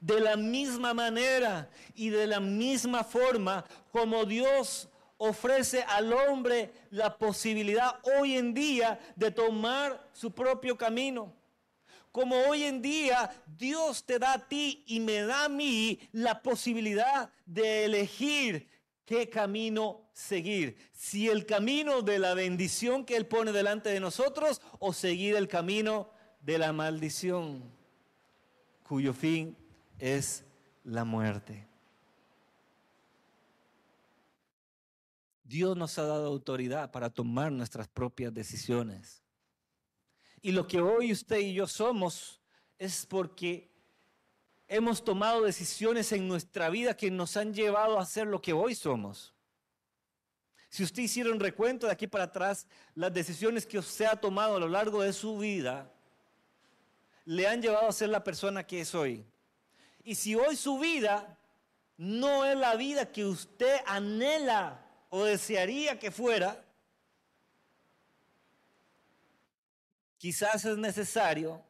de 0.00 0.20
la 0.20 0.36
misma 0.36 0.92
manera 0.92 1.70
y 1.94 2.10
de 2.10 2.26
la 2.26 2.40
misma 2.40 3.04
forma 3.04 3.64
como 3.90 4.26
Dios 4.26 4.88
ofrece 5.16 5.82
al 5.84 6.12
hombre 6.12 6.72
la 6.90 7.16
posibilidad 7.16 7.98
hoy 8.18 8.36
en 8.36 8.52
día 8.52 9.00
de 9.16 9.30
tomar 9.30 10.10
su 10.12 10.30
propio 10.32 10.76
camino. 10.76 11.32
Como 12.12 12.36
hoy 12.36 12.64
en 12.64 12.82
día 12.82 13.30
Dios 13.46 14.04
te 14.04 14.18
da 14.18 14.34
a 14.34 14.48
ti 14.48 14.84
y 14.86 15.00
me 15.00 15.22
da 15.22 15.46
a 15.46 15.48
mí 15.48 15.98
la 16.12 16.42
posibilidad 16.42 17.30
de 17.46 17.86
elegir 17.86 18.68
qué 19.04 19.28
camino 19.28 20.08
seguir. 20.12 20.76
Si 20.92 21.28
el 21.28 21.46
camino 21.46 22.02
de 22.02 22.18
la 22.18 22.34
bendición 22.34 23.04
que 23.04 23.16
Él 23.16 23.26
pone 23.26 23.52
delante 23.52 23.90
de 23.90 24.00
nosotros 24.00 24.60
o 24.78 24.92
seguir 24.92 25.36
el 25.36 25.48
camino 25.48 26.10
de 26.40 26.58
la 26.58 26.72
maldición, 26.72 27.62
cuyo 28.82 29.12
fin 29.12 29.56
es 29.98 30.44
la 30.84 31.04
muerte. 31.04 31.66
Dios 35.44 35.76
nos 35.76 35.98
ha 35.98 36.04
dado 36.04 36.26
autoridad 36.26 36.90
para 36.90 37.10
tomar 37.10 37.52
nuestras 37.52 37.86
propias 37.86 38.32
decisiones. 38.32 39.22
Y 40.40 40.52
lo 40.52 40.66
que 40.66 40.80
hoy 40.80 41.12
usted 41.12 41.38
y 41.38 41.54
yo 41.54 41.66
somos 41.66 42.40
es 42.78 43.06
porque 43.06 43.73
hemos 44.68 45.04
tomado 45.04 45.42
decisiones 45.42 46.12
en 46.12 46.26
nuestra 46.26 46.70
vida 46.70 46.96
que 46.96 47.10
nos 47.10 47.36
han 47.36 47.52
llevado 47.52 47.98
a 47.98 48.06
ser 48.06 48.26
lo 48.26 48.40
que 48.40 48.52
hoy 48.52 48.74
somos. 48.74 49.34
Si 50.70 50.82
usted 50.82 51.02
hiciera 51.02 51.30
un 51.30 51.38
recuento 51.38 51.86
de 51.86 51.92
aquí 51.92 52.06
para 52.06 52.24
atrás, 52.24 52.66
las 52.94 53.12
decisiones 53.12 53.64
que 53.66 53.78
usted 53.78 54.06
ha 54.06 54.16
tomado 54.16 54.56
a 54.56 54.60
lo 54.60 54.68
largo 54.68 55.02
de 55.02 55.12
su 55.12 55.38
vida 55.38 55.90
le 57.24 57.46
han 57.46 57.62
llevado 57.62 57.88
a 57.88 57.92
ser 57.92 58.08
la 58.08 58.24
persona 58.24 58.66
que 58.66 58.80
es 58.80 58.94
hoy. 58.94 59.24
Y 60.02 60.16
si 60.16 60.34
hoy 60.34 60.56
su 60.56 60.78
vida 60.78 61.38
no 61.96 62.44
es 62.44 62.56
la 62.56 62.74
vida 62.74 63.10
que 63.10 63.24
usted 63.24 63.76
anhela 63.86 64.84
o 65.10 65.24
desearía 65.24 65.98
que 65.98 66.10
fuera, 66.10 66.64
quizás 70.18 70.64
es 70.64 70.76
necesario 70.76 71.62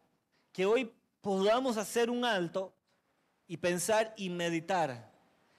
que 0.53 0.65
hoy 0.65 0.91
podamos 1.21 1.77
hacer 1.77 2.09
un 2.09 2.25
alto 2.25 2.73
y 3.47 3.57
pensar 3.57 4.15
y 4.17 4.31
meditar 4.31 5.11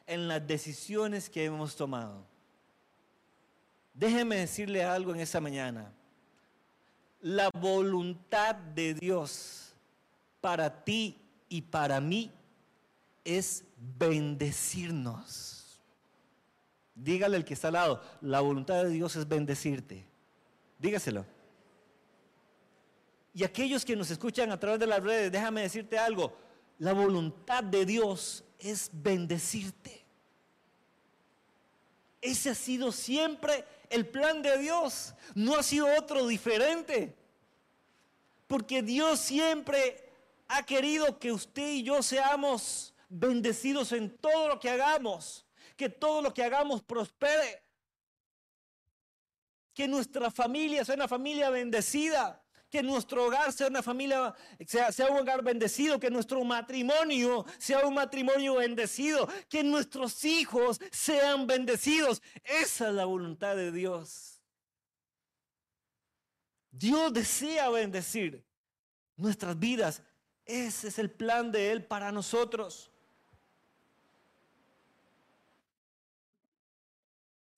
en 0.07 0.27
las 0.27 0.45
decisiones 0.45 1.29
que 1.29 1.45
hemos 1.45 1.75
tomado. 1.75 2.25
Déjeme 3.93 4.37
decirle 4.37 4.83
algo 4.83 5.13
en 5.13 5.21
esta 5.21 5.39
mañana. 5.39 5.91
La 7.21 7.49
voluntad 7.49 8.55
de 8.55 8.93
Dios 8.93 9.73
para 10.41 10.83
ti 10.83 11.21
y 11.49 11.61
para 11.61 11.99
mí 12.01 12.31
es 13.23 13.63
bendecirnos. 13.97 15.81
Dígale 16.93 17.37
al 17.37 17.45
que 17.45 17.53
está 17.55 17.67
al 17.67 17.73
lado, 17.73 18.01
la 18.21 18.41
voluntad 18.41 18.83
de 18.83 18.89
Dios 18.89 19.15
es 19.15 19.27
bendecirte. 19.27 20.05
Dígaselo. 20.79 21.25
Y 23.33 23.43
aquellos 23.43 23.83
que 23.83 23.95
nos 23.95 24.11
escuchan 24.11 24.51
a 24.51 24.59
través 24.59 24.79
de 24.79 24.87
las 24.87 25.03
redes, 25.03 25.31
déjame 25.31 25.61
decirte 25.61 25.99
algo, 25.99 26.37
la 26.79 26.93
voluntad 26.93 27.63
de 27.63 27.85
Dios 27.85 28.43
es 28.59 28.89
bendecirte. 28.91 30.05
Ese 32.21 32.49
ha 32.49 32.55
sido 32.55 32.91
siempre 32.91 33.65
el 33.89 34.07
plan 34.07 34.41
de 34.41 34.57
Dios, 34.57 35.13
no 35.35 35.55
ha 35.55 35.63
sido 35.63 35.87
otro 35.97 36.27
diferente. 36.27 37.15
Porque 38.47 38.81
Dios 38.81 39.19
siempre 39.19 40.09
ha 40.47 40.63
querido 40.63 41.19
que 41.19 41.31
usted 41.31 41.71
y 41.71 41.83
yo 41.83 42.01
seamos 42.03 42.93
bendecidos 43.09 43.91
en 43.91 44.15
todo 44.17 44.47
lo 44.47 44.59
que 44.59 44.69
hagamos, 44.69 45.45
que 45.75 45.89
todo 45.89 46.21
lo 46.21 46.33
que 46.33 46.43
hagamos 46.43 46.81
prospere, 46.81 47.63
que 49.73 49.87
nuestra 49.87 50.31
familia 50.31 50.85
sea 50.85 50.95
una 50.95 51.07
familia 51.07 51.49
bendecida, 51.49 52.41
que 52.69 52.83
nuestro 52.83 53.25
hogar 53.25 53.53
sea 53.53 53.67
una 53.67 53.81
familia, 53.81 54.33
sea, 54.65 55.07
un 55.09 55.19
hogar 55.19 55.43
bendecido, 55.43 55.99
que 55.99 56.09
nuestro 56.09 56.43
matrimonio 56.43 57.45
sea 57.57 57.85
un 57.85 57.93
matrimonio 57.93 58.55
bendecido, 58.55 59.27
que 59.49 59.63
nuestros 59.63 60.25
hijos 60.25 60.79
sean 60.91 61.47
bendecidos. 61.47 62.21
Esa 62.43 62.89
es 62.89 62.93
la 62.93 63.05
voluntad 63.05 63.55
de 63.55 63.71
Dios. 63.71 64.41
Dios 66.71 67.13
desea 67.13 67.69
bendecir 67.69 68.43
nuestras 69.15 69.57
vidas. 69.57 70.01
Ese 70.45 70.89
es 70.89 70.99
el 70.99 71.09
plan 71.09 71.51
de 71.51 71.71
Él 71.71 71.85
para 71.85 72.11
nosotros. 72.11 72.91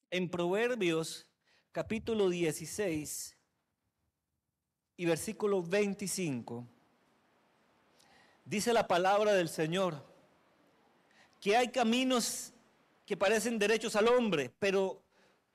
En 0.10 0.30
Proverbios 0.30 1.26
capítulo 1.72 2.30
16 2.30 3.37
y 4.98 5.06
versículo 5.06 5.62
25, 5.62 6.66
dice 8.44 8.74
la 8.74 8.88
palabra 8.88 9.34
del 9.34 9.48
Señor, 9.48 10.04
que 11.40 11.56
hay 11.56 11.70
caminos 11.70 12.52
que 13.06 13.16
parecen 13.16 13.60
derechos 13.60 13.96
al 13.96 14.08
hombre, 14.08 14.52
pero 14.60 15.00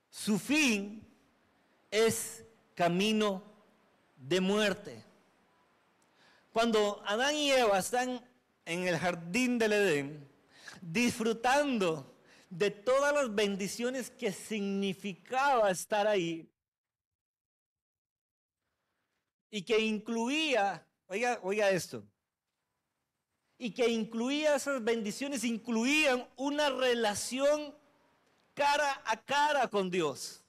su 0.09 0.39
fin 0.39 1.05
es 1.91 2.45
camino 2.73 3.43
de 4.15 4.39
muerte. 4.39 5.03
Cuando 6.53 7.03
Adán 7.05 7.35
y 7.35 7.51
Eva 7.51 7.79
están 7.79 8.25
en 8.65 8.87
el 8.87 8.97
jardín 8.97 9.59
del 9.59 9.73
Edén, 9.73 10.27
disfrutando 10.81 12.15
de 12.49 12.71
todas 12.71 13.13
las 13.13 13.33
bendiciones 13.33 14.09
que 14.09 14.31
significaba 14.31 15.69
estar 15.69 16.07
ahí, 16.07 16.47
y 19.53 19.61
que 19.61 19.79
incluía, 19.79 20.83
oiga, 21.05 21.39
oiga 21.43 21.69
esto, 21.69 22.03
y 23.55 23.71
que 23.71 23.87
incluía 23.87 24.55
esas 24.55 24.83
bendiciones, 24.83 25.43
incluían 25.43 26.27
una 26.37 26.71
relación 26.71 27.77
cara 28.55 29.03
a 29.05 29.23
cara 29.23 29.67
con 29.67 29.91
Dios. 29.91 30.43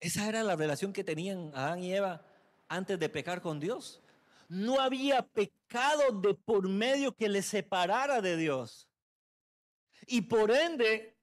Esa 0.00 0.26
era 0.26 0.42
la 0.42 0.56
relación 0.56 0.94
que 0.94 1.04
tenían 1.04 1.52
Adán 1.54 1.82
y 1.82 1.92
Eva 1.94 2.24
antes 2.66 2.98
de 2.98 3.10
pecar 3.10 3.42
con 3.42 3.60
Dios. 3.60 4.00
No 4.48 4.80
había 4.80 5.20
pecado 5.20 6.10
de 6.22 6.32
por 6.32 6.66
medio 6.66 7.14
que 7.14 7.28
les 7.28 7.44
separara 7.44 8.22
de 8.22 8.38
Dios. 8.38 8.88
Y 10.06 10.22
por 10.22 10.50
ende, 10.50 11.18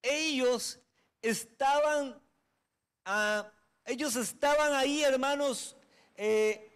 ellos 0.00 0.80
estaban, 1.22 2.20
ah, 3.04 3.50
ellos 3.84 4.16
estaban 4.16 4.72
ahí, 4.74 5.02
hermanos, 5.02 5.76
eh, 6.16 6.70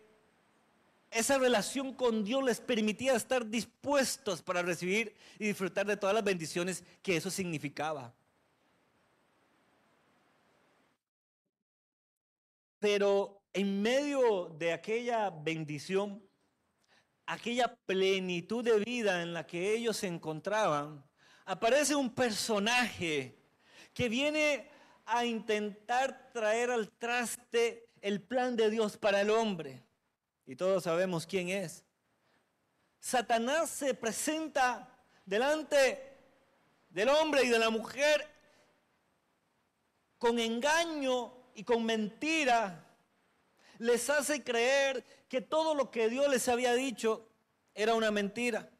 esa 1.10 1.38
relación 1.38 1.94
con 1.94 2.24
Dios 2.24 2.42
les 2.42 2.60
permitía 2.60 3.14
estar 3.14 3.46
dispuestos 3.46 4.42
para 4.42 4.62
recibir 4.62 5.14
y 5.38 5.46
disfrutar 5.46 5.86
de 5.86 5.96
todas 5.96 6.14
las 6.14 6.24
bendiciones 6.24 6.82
que 7.02 7.16
eso 7.16 7.30
significaba. 7.30 8.12
Pero 12.80 13.40
en 13.52 13.80
medio 13.80 14.52
de 14.58 14.72
aquella 14.72 15.30
bendición, 15.30 16.20
aquella 17.26 17.74
plenitud 17.74 18.64
de 18.64 18.80
vida 18.80 19.22
en 19.22 19.32
la 19.32 19.46
que 19.46 19.72
ellos 19.74 19.96
se 19.96 20.08
encontraban, 20.08 21.02
aparece 21.46 21.94
un 21.94 22.12
personaje 22.12 23.38
que 23.94 24.08
viene 24.08 24.68
a 25.06 25.24
intentar 25.24 26.30
traer 26.32 26.70
al 26.70 26.90
traste 26.90 27.88
el 28.02 28.20
plan 28.20 28.56
de 28.56 28.68
Dios 28.68 28.98
para 28.98 29.20
el 29.20 29.30
hombre. 29.30 29.82
Y 30.46 30.56
todos 30.56 30.84
sabemos 30.84 31.26
quién 31.26 31.48
es. 31.48 31.84
Satanás 33.00 33.70
se 33.70 33.94
presenta 33.94 34.88
delante 35.24 36.12
del 36.90 37.08
hombre 37.08 37.44
y 37.44 37.48
de 37.48 37.58
la 37.58 37.70
mujer 37.70 38.28
con 40.18 40.38
engaño 40.38 41.32
y 41.54 41.64
con 41.64 41.84
mentira. 41.84 42.84
Les 43.78 44.08
hace 44.10 44.42
creer 44.42 45.04
que 45.28 45.40
todo 45.40 45.74
lo 45.74 45.90
que 45.90 46.08
Dios 46.08 46.28
les 46.28 46.48
había 46.48 46.74
dicho 46.74 47.28
era 47.74 47.94
una 47.94 48.10
mentira. 48.10 48.70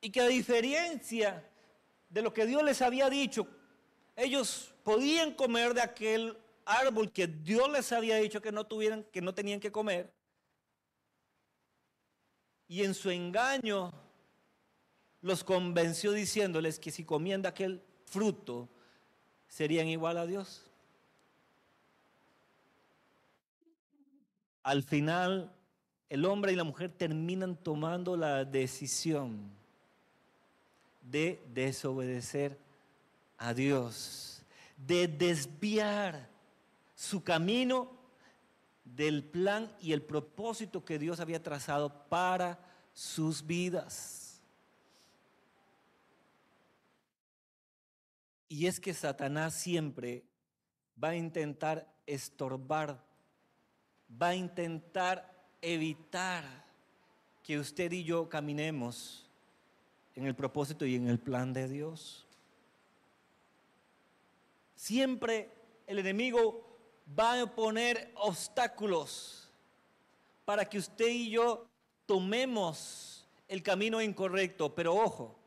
Y 0.00 0.10
que 0.10 0.20
a 0.20 0.28
diferencia 0.28 1.49
de 2.10 2.22
lo 2.22 2.34
que 2.34 2.44
Dios 2.44 2.62
les 2.62 2.82
había 2.82 3.08
dicho. 3.08 3.46
Ellos 4.16 4.74
podían 4.84 5.32
comer 5.32 5.72
de 5.72 5.80
aquel 5.80 6.36
árbol 6.64 7.10
que 7.10 7.26
Dios 7.26 7.70
les 7.70 7.90
había 7.92 8.16
dicho 8.16 8.42
que 8.42 8.52
no 8.52 8.64
tuvieran, 8.64 9.04
que 9.04 9.22
no 9.22 9.32
tenían 9.32 9.60
que 9.60 9.72
comer. 9.72 10.12
Y 12.68 12.84
en 12.84 12.94
su 12.94 13.10
engaño 13.10 13.92
los 15.22 15.42
convenció 15.44 16.12
diciéndoles 16.12 16.78
que 16.78 16.90
si 16.90 17.04
comían 17.04 17.42
de 17.42 17.48
aquel 17.48 17.82
fruto 18.06 18.68
serían 19.48 19.88
igual 19.88 20.18
a 20.18 20.26
Dios. 20.26 20.66
Al 24.62 24.82
final, 24.82 25.52
el 26.08 26.24
hombre 26.24 26.52
y 26.52 26.56
la 26.56 26.64
mujer 26.64 26.90
terminan 26.90 27.56
tomando 27.56 28.16
la 28.16 28.44
decisión 28.44 29.59
de 31.02 31.42
desobedecer 31.52 32.58
a 33.38 33.54
Dios, 33.54 34.42
de 34.76 35.08
desviar 35.08 36.28
su 36.94 37.22
camino 37.22 37.90
del 38.84 39.24
plan 39.24 39.74
y 39.80 39.92
el 39.92 40.02
propósito 40.02 40.84
que 40.84 40.98
Dios 40.98 41.20
había 41.20 41.42
trazado 41.42 42.08
para 42.08 42.58
sus 42.92 43.46
vidas. 43.46 44.40
Y 48.48 48.66
es 48.66 48.80
que 48.80 48.92
Satanás 48.92 49.54
siempre 49.54 50.24
va 51.02 51.10
a 51.10 51.16
intentar 51.16 51.90
estorbar, 52.04 53.00
va 54.20 54.28
a 54.28 54.34
intentar 54.34 55.48
evitar 55.62 56.44
que 57.42 57.58
usted 57.58 57.92
y 57.92 58.04
yo 58.04 58.28
caminemos 58.28 59.29
en 60.20 60.26
el 60.26 60.34
propósito 60.34 60.84
y 60.84 60.96
en 60.96 61.08
el 61.08 61.18
plan 61.18 61.54
de 61.54 61.66
Dios. 61.66 62.26
Siempre 64.74 65.50
el 65.86 65.98
enemigo 65.98 66.62
va 67.18 67.40
a 67.40 67.46
poner 67.46 68.12
obstáculos 68.16 69.50
para 70.44 70.66
que 70.66 70.76
usted 70.76 71.08
y 71.08 71.30
yo 71.30 71.66
tomemos 72.04 73.26
el 73.48 73.62
camino 73.62 74.02
incorrecto. 74.02 74.74
Pero 74.74 74.94
ojo, 74.94 75.38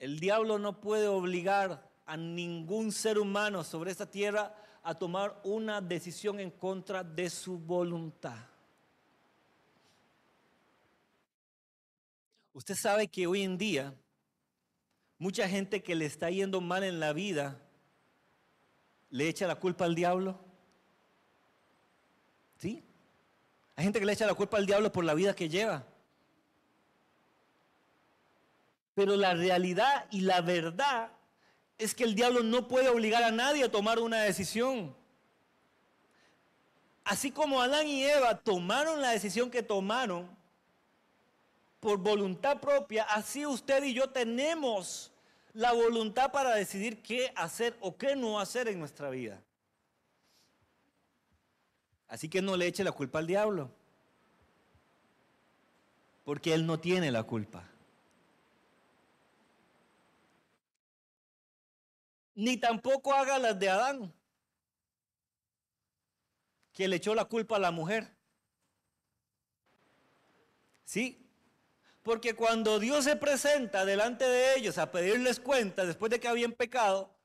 el 0.00 0.18
diablo 0.18 0.58
no 0.58 0.80
puede 0.80 1.06
obligar 1.06 1.88
a 2.06 2.16
ningún 2.16 2.90
ser 2.90 3.20
humano 3.20 3.62
sobre 3.62 3.92
esta 3.92 4.10
tierra 4.10 4.52
a 4.82 4.96
tomar 4.96 5.40
una 5.44 5.80
decisión 5.80 6.40
en 6.40 6.50
contra 6.50 7.04
de 7.04 7.30
su 7.30 7.56
voluntad. 7.56 8.51
Usted 12.54 12.74
sabe 12.74 13.08
que 13.08 13.26
hoy 13.26 13.42
en 13.42 13.56
día 13.56 13.94
mucha 15.18 15.48
gente 15.48 15.82
que 15.82 15.94
le 15.94 16.04
está 16.04 16.30
yendo 16.30 16.60
mal 16.60 16.84
en 16.84 17.00
la 17.00 17.12
vida 17.12 17.60
le 19.10 19.28
echa 19.28 19.46
la 19.46 19.56
culpa 19.56 19.84
al 19.84 19.94
diablo. 19.94 20.38
¿Sí? 22.58 22.82
Hay 23.76 23.84
gente 23.84 24.00
que 24.00 24.06
le 24.06 24.12
echa 24.12 24.26
la 24.26 24.34
culpa 24.34 24.56
al 24.56 24.66
diablo 24.66 24.90
por 24.90 25.04
la 25.04 25.14
vida 25.14 25.34
que 25.34 25.48
lleva. 25.48 25.86
Pero 28.94 29.16
la 29.16 29.34
realidad 29.34 30.06
y 30.10 30.20
la 30.20 30.40
verdad 30.40 31.12
es 31.78 31.94
que 31.94 32.04
el 32.04 32.14
diablo 32.14 32.42
no 32.42 32.68
puede 32.68 32.88
obligar 32.88 33.22
a 33.22 33.30
nadie 33.30 33.64
a 33.64 33.70
tomar 33.70 33.98
una 33.98 34.22
decisión. 34.22 34.94
Así 37.04 37.30
como 37.30 37.60
Adán 37.60 37.86
y 37.88 38.04
Eva 38.04 38.38
tomaron 38.38 39.00
la 39.00 39.10
decisión 39.10 39.50
que 39.50 39.62
tomaron, 39.62 40.28
por 41.82 41.98
voluntad 41.98 42.60
propia, 42.60 43.02
así 43.02 43.44
usted 43.44 43.82
y 43.82 43.92
yo 43.92 44.08
tenemos 44.08 45.10
la 45.52 45.72
voluntad 45.72 46.30
para 46.30 46.54
decidir 46.54 47.02
qué 47.02 47.32
hacer 47.34 47.76
o 47.80 47.96
qué 47.96 48.14
no 48.14 48.38
hacer 48.38 48.68
en 48.68 48.78
nuestra 48.78 49.10
vida. 49.10 49.42
Así 52.06 52.28
que 52.28 52.40
no 52.40 52.56
le 52.56 52.68
eche 52.68 52.84
la 52.84 52.92
culpa 52.92 53.18
al 53.18 53.26
diablo, 53.26 53.68
porque 56.22 56.54
él 56.54 56.66
no 56.66 56.78
tiene 56.78 57.10
la 57.10 57.24
culpa. 57.24 57.68
Ni 62.36 62.58
tampoco 62.58 63.12
haga 63.12 63.40
las 63.40 63.58
de 63.58 63.68
Adán, 63.68 64.14
que 66.72 66.86
le 66.86 66.94
echó 66.94 67.12
la 67.12 67.24
culpa 67.24 67.56
a 67.56 67.58
la 67.58 67.72
mujer. 67.72 68.08
¿Sí? 70.84 71.21
Porque 72.02 72.34
cuando 72.34 72.80
Dios 72.80 73.04
se 73.04 73.16
presenta 73.16 73.84
delante 73.84 74.24
de 74.24 74.56
ellos 74.56 74.76
a 74.78 74.90
pedirles 74.90 75.38
cuenta 75.38 75.86
después 75.86 76.10
de 76.10 76.18
que 76.18 76.28
habían 76.28 76.52
pecado, 76.52 77.16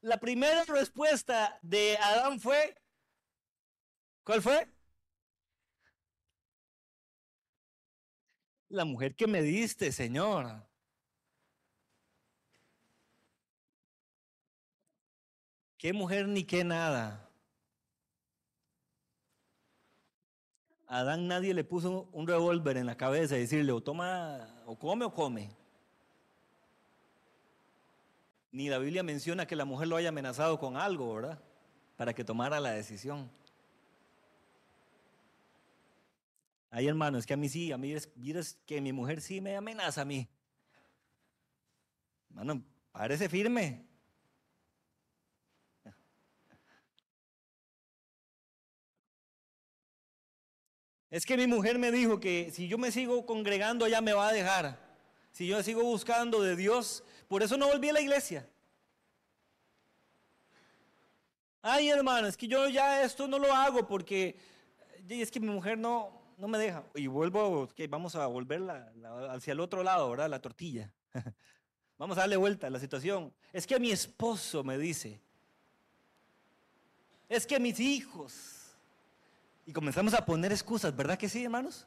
la 0.00 0.18
primera 0.18 0.64
respuesta 0.64 1.58
de 1.62 1.96
Adán 1.98 2.40
fue, 2.40 2.74
¿cuál 4.24 4.42
fue? 4.42 4.68
La 8.68 8.86
mujer 8.86 9.14
que 9.14 9.26
me 9.26 9.42
diste, 9.42 9.92
Señor. 9.92 10.66
¿Qué 15.76 15.92
mujer 15.92 16.28
ni 16.28 16.44
qué 16.44 16.64
nada? 16.64 17.31
A 20.92 20.98
Adán 20.98 21.26
nadie 21.26 21.54
le 21.54 21.64
puso 21.64 22.06
un 22.12 22.26
revólver 22.26 22.76
en 22.76 22.84
la 22.84 22.98
cabeza 22.98 23.34
y 23.38 23.40
decirle, 23.40 23.72
o 23.72 23.82
toma, 23.82 24.46
o 24.66 24.78
come 24.78 25.06
o 25.06 25.14
come. 25.14 25.48
Ni 28.50 28.68
la 28.68 28.76
Biblia 28.76 29.02
menciona 29.02 29.46
que 29.46 29.56
la 29.56 29.64
mujer 29.64 29.88
lo 29.88 29.96
haya 29.96 30.10
amenazado 30.10 30.58
con 30.58 30.76
algo, 30.76 31.14
¿verdad? 31.14 31.42
Para 31.96 32.12
que 32.12 32.24
tomara 32.24 32.60
la 32.60 32.72
decisión. 32.72 33.30
Ay, 36.70 36.88
hermano, 36.88 37.16
es 37.16 37.24
que 37.24 37.32
a 37.32 37.38
mí 37.38 37.48
sí, 37.48 37.72
a 37.72 37.78
mí 37.78 37.94
es, 37.94 38.58
que 38.66 38.82
mi 38.82 38.92
mujer 38.92 39.22
sí 39.22 39.40
me 39.40 39.56
amenaza 39.56 40.02
a 40.02 40.04
mí. 40.04 40.28
Hermano, 42.28 42.62
parece 42.92 43.30
firme. 43.30 43.86
Es 51.12 51.26
que 51.26 51.36
mi 51.36 51.46
mujer 51.46 51.78
me 51.78 51.92
dijo 51.92 52.18
que 52.18 52.50
si 52.52 52.68
yo 52.68 52.78
me 52.78 52.90
sigo 52.90 53.26
congregando, 53.26 53.84
ella 53.84 54.00
me 54.00 54.14
va 54.14 54.28
a 54.28 54.32
dejar. 54.32 54.78
Si 55.30 55.46
yo 55.46 55.62
sigo 55.62 55.82
buscando 55.82 56.40
de 56.40 56.56
Dios, 56.56 57.04
por 57.28 57.42
eso 57.42 57.58
no 57.58 57.68
volví 57.68 57.90
a 57.90 57.92
la 57.92 58.00
iglesia. 58.00 58.48
Ay, 61.60 61.90
hermano, 61.90 62.28
es 62.28 62.36
que 62.38 62.48
yo 62.48 62.66
ya 62.66 63.04
esto 63.04 63.28
no 63.28 63.38
lo 63.38 63.52
hago 63.52 63.86
porque 63.86 64.38
es 65.06 65.30
que 65.30 65.38
mi 65.38 65.48
mujer 65.48 65.76
no, 65.76 66.18
no 66.38 66.48
me 66.48 66.56
deja. 66.56 66.82
Y 66.94 67.08
vuelvo, 67.08 67.68
que 67.68 67.86
vamos 67.88 68.14
a 68.14 68.26
volver 68.26 68.62
hacia 69.28 69.52
el 69.52 69.60
otro 69.60 69.82
lado, 69.82 70.08
¿verdad? 70.08 70.30
La 70.30 70.40
tortilla. 70.40 70.90
vamos 71.98 72.16
a 72.16 72.22
darle 72.22 72.38
vuelta 72.38 72.68
a 72.68 72.70
la 72.70 72.80
situación. 72.80 73.34
Es 73.52 73.66
que 73.66 73.78
mi 73.78 73.90
esposo 73.90 74.64
me 74.64 74.78
dice, 74.78 75.20
es 77.28 77.46
que 77.46 77.60
mis 77.60 77.78
hijos, 77.80 78.61
y 79.64 79.72
comenzamos 79.72 80.14
a 80.14 80.24
poner 80.24 80.52
excusas, 80.52 80.94
¿verdad 80.94 81.18
que 81.18 81.28
sí, 81.28 81.44
hermanos? 81.44 81.86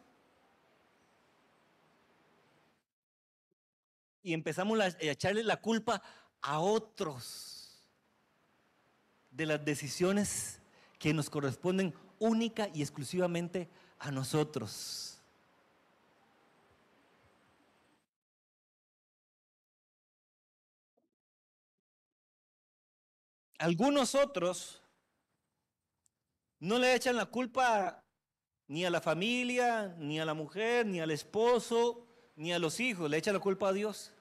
Y 4.24 4.34
empezamos 4.34 4.80
a 4.80 4.88
echarle 5.00 5.44
la 5.44 5.58
culpa 5.58 6.02
a 6.42 6.60
otros 6.60 7.80
de 9.32 9.46
las 9.46 9.64
decisiones 9.64 10.60
que 10.98 11.14
nos 11.14 11.30
corresponden 11.30 11.94
única 12.20 12.70
y 12.74 12.82
exclusivamente 12.82 13.70
a 14.00 14.10
nosotros. 14.12 15.20
Algunos 23.58 24.16
otros 24.16 24.82
no 26.66 26.80
le 26.80 26.96
echan 26.96 27.16
la 27.16 27.28
culpa 27.28 28.04
ni 28.68 28.86
a 28.86 28.90
la 28.90 29.00
familia, 29.00 29.96
ni 30.00 30.20
a 30.20 30.26
la 30.26 30.34
mujer, 30.34 30.88
ni 30.88 31.00
al 31.00 31.12
esposo, 31.12 32.08
ni 32.36 32.54
a 32.54 32.58
los 32.58 32.80
hijos. 32.80 33.08
Le 33.08 33.18
echan 33.18 33.36
la 33.36 33.40
culpa 33.40 33.70
a 33.70 33.74
Dios 33.74 34.12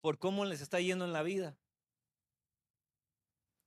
por 0.00 0.18
cómo 0.18 0.44
les 0.44 0.60
está 0.60 0.80
yendo 0.80 1.04
en 1.04 1.12
la 1.12 1.22
vida. 1.22 1.56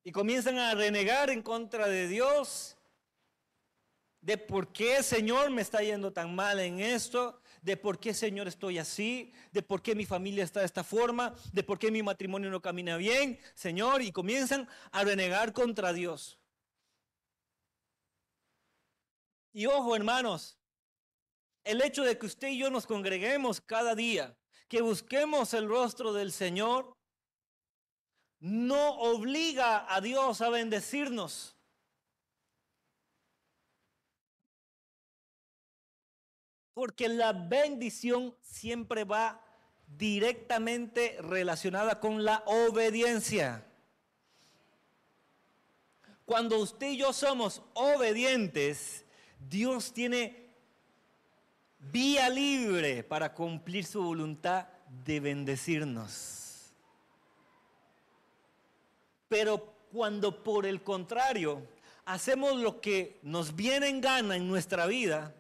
Y 0.04 0.12
comienzan 0.12 0.58
a 0.58 0.76
renegar 0.76 1.30
en 1.30 1.42
contra 1.42 1.88
de 1.88 2.10
Dios, 2.10 2.76
de 4.20 4.38
por 4.38 4.74
qué 4.74 5.02
Señor 5.02 5.50
me 5.50 5.62
está 5.62 5.82
yendo 5.82 6.12
tan 6.12 6.36
mal 6.36 6.60
en 6.60 6.82
esto, 6.82 7.42
de 7.62 7.78
por 7.78 8.00
qué 8.00 8.14
Señor 8.14 8.48
estoy 8.48 8.78
así, 8.78 9.34
de 9.52 9.62
por 9.62 9.82
qué 9.82 9.96
mi 9.96 10.06
familia 10.06 10.44
está 10.44 10.62
de 10.62 10.66
esta 10.66 10.84
forma, 10.84 11.36
de 11.52 11.64
por 11.64 11.80
qué 11.80 11.92
mi 11.92 12.04
matrimonio 12.04 12.50
no 12.50 12.62
camina 12.62 12.98
bien, 12.98 13.40
Señor, 13.56 14.02
y 14.02 14.12
comienzan 14.12 14.68
a 14.92 15.04
renegar 15.04 15.54
contra 15.54 15.94
Dios. 15.94 16.40
Y 19.52 19.66
ojo, 19.66 19.96
hermanos, 19.96 20.58
el 21.64 21.82
hecho 21.82 22.04
de 22.04 22.18
que 22.18 22.26
usted 22.26 22.50
y 22.50 22.60
yo 22.60 22.70
nos 22.70 22.86
congreguemos 22.86 23.62
cada 23.62 23.96
día, 23.96 24.38
que 24.68 24.82
busquemos 24.82 25.54
el 25.54 25.68
rostro 25.68 26.14
del 26.14 26.32
Señor, 26.32 26.94
no 28.40 28.92
obliga 29.00 29.94
a 29.94 30.00
Dios 30.00 30.42
a 30.42 30.50
bendecirnos. 30.50 31.59
Porque 36.80 37.10
la 37.10 37.34
bendición 37.34 38.34
siempre 38.42 39.04
va 39.04 39.44
directamente 39.98 41.18
relacionada 41.20 42.00
con 42.00 42.24
la 42.24 42.42
obediencia. 42.46 43.66
Cuando 46.24 46.58
usted 46.58 46.92
y 46.92 46.98
yo 47.00 47.12
somos 47.12 47.62
obedientes, 47.74 49.04
Dios 49.50 49.92
tiene 49.92 50.54
vía 51.80 52.30
libre 52.30 53.04
para 53.04 53.34
cumplir 53.34 53.86
su 53.86 54.02
voluntad 54.02 54.66
de 55.04 55.20
bendecirnos. 55.20 56.72
Pero 59.28 59.74
cuando 59.92 60.42
por 60.46 60.66
el 60.66 60.82
contrario 60.82 61.62
hacemos 62.06 62.56
lo 62.56 62.80
que 62.80 63.20
nos 63.22 63.54
viene 63.54 63.90
en 63.90 64.00
gana 64.00 64.38
en 64.38 64.48
nuestra 64.48 64.86
vida, 64.86 65.36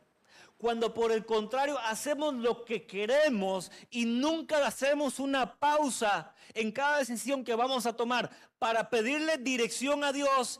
cuando 0.60 0.94
por 0.94 1.14
el 1.14 1.26
contrario 1.26 1.80
hacemos 1.80 2.34
lo 2.34 2.66
que 2.66 2.86
queremos 2.86 3.72
y 3.90 4.04
nunca 4.04 4.68
hacemos 4.68 5.18
una 5.18 5.58
pausa 5.58 6.36
en 6.54 6.74
cada 6.74 6.98
decisión 6.98 7.46
que 7.46 7.56
vamos 7.56 7.86
a 7.86 7.96
tomar 7.96 8.30
para 8.60 8.90
pedirle 8.90 9.38
dirección 9.38 10.04
a 10.04 10.12
Dios 10.12 10.60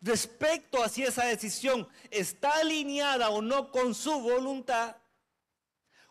respecto 0.00 0.82
a 0.82 0.88
si 0.88 1.04
esa 1.04 1.26
decisión 1.26 1.88
está 2.10 2.50
alineada 2.58 3.30
o 3.30 3.40
no 3.40 3.70
con 3.70 3.94
su 3.94 4.20
voluntad, 4.20 4.96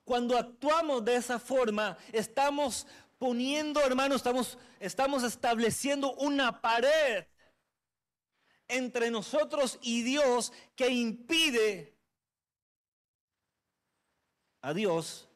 cuando 0.06 0.38
actuamos 0.38 1.04
de 1.04 1.16
esa 1.16 1.40
forma, 1.40 1.98
estamos 2.14 2.88
poniendo, 3.18 3.82
hermanos, 3.82 4.18
estamos, 4.18 4.58
estamos 4.80 5.24
estableciendo 5.24 6.14
una 6.14 6.62
pared 6.62 7.26
entre 8.70 9.12
nosotros 9.12 9.78
y 9.82 10.04
Dios 10.04 10.54
que 10.74 10.88
impide 10.88 11.97
a 14.68 14.74
Dios 14.74 15.30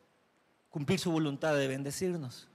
cumplir 0.70 1.00
su 1.00 1.10
voluntad 1.10 1.56
de 1.56 1.70
bendecirnos. 1.70 2.50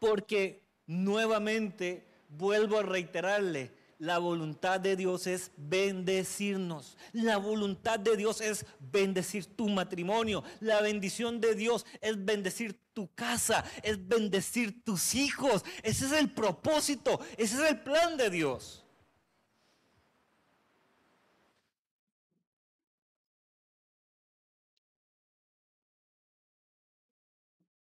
Porque 0.00 0.60
nuevamente 0.88 2.04
vuelvo 2.30 2.80
a 2.80 2.82
reiterarle, 2.82 3.70
la 4.00 4.18
voluntad 4.18 4.80
de 4.80 4.96
Dios 4.96 5.28
es 5.28 5.52
bendecirnos. 5.56 6.96
La 7.12 7.36
voluntad 7.36 8.00
de 8.00 8.16
Dios 8.16 8.40
es 8.40 8.66
bendecir 8.80 9.46
tu 9.46 9.68
matrimonio. 9.68 10.42
La 10.58 10.80
bendición 10.80 11.40
de 11.40 11.54
Dios 11.54 11.86
es 12.00 12.24
bendecir 12.24 12.76
tu 12.92 13.08
casa, 13.14 13.64
es 13.84 14.08
bendecir 14.08 14.82
tus 14.82 15.14
hijos. 15.14 15.64
Ese 15.84 16.06
es 16.06 16.12
el 16.12 16.32
propósito, 16.32 17.20
ese 17.36 17.54
es 17.54 17.70
el 17.70 17.80
plan 17.82 18.16
de 18.16 18.30
Dios. 18.30 18.83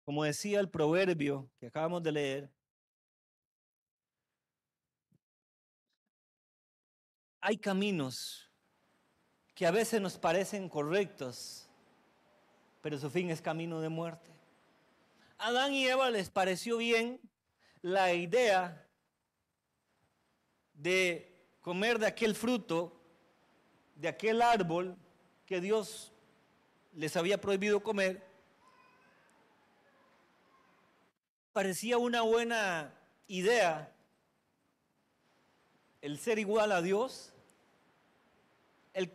Como 0.06 0.24
decía 0.24 0.60
el 0.60 0.70
proverbio 0.70 1.50
que 1.60 1.68
acabamos 1.68 2.04
de 2.04 2.12
leer, 2.12 2.50
hay 7.42 7.58
caminos 7.58 8.50
que 9.56 9.66
a 9.66 9.72
veces 9.72 10.00
nos 10.00 10.18
parecen 10.18 10.70
correctos, 10.70 11.68
pero 12.82 13.00
su 13.00 13.10
fin 13.10 13.32
es 13.32 13.42
camino 13.42 13.82
de 13.82 13.90
muerte. 13.90 14.32
Adán 15.40 15.74
y 15.74 15.88
Eva 15.88 16.10
les 16.12 16.30
pareció 16.30 16.78
bien 16.78 17.20
la 17.82 18.14
idea 18.14 18.88
de 20.74 21.36
comer 21.62 21.98
de 21.98 22.08
aquel 22.08 22.36
fruto, 22.36 23.02
de 23.96 24.08
aquel 24.08 24.42
árbol 24.42 24.98
que 25.46 25.62
Dios 25.62 26.14
les 26.94 27.16
había 27.16 27.40
prohibido 27.42 27.82
comer. 27.82 28.35
Parecía 31.56 31.98
una 31.98 32.22
buena 32.22 32.94
idea 33.30 33.90
el 36.02 36.20
ser 36.20 36.38
igual 36.38 36.74
a 36.74 36.82
Dios, 36.82 37.32
el 38.94 39.10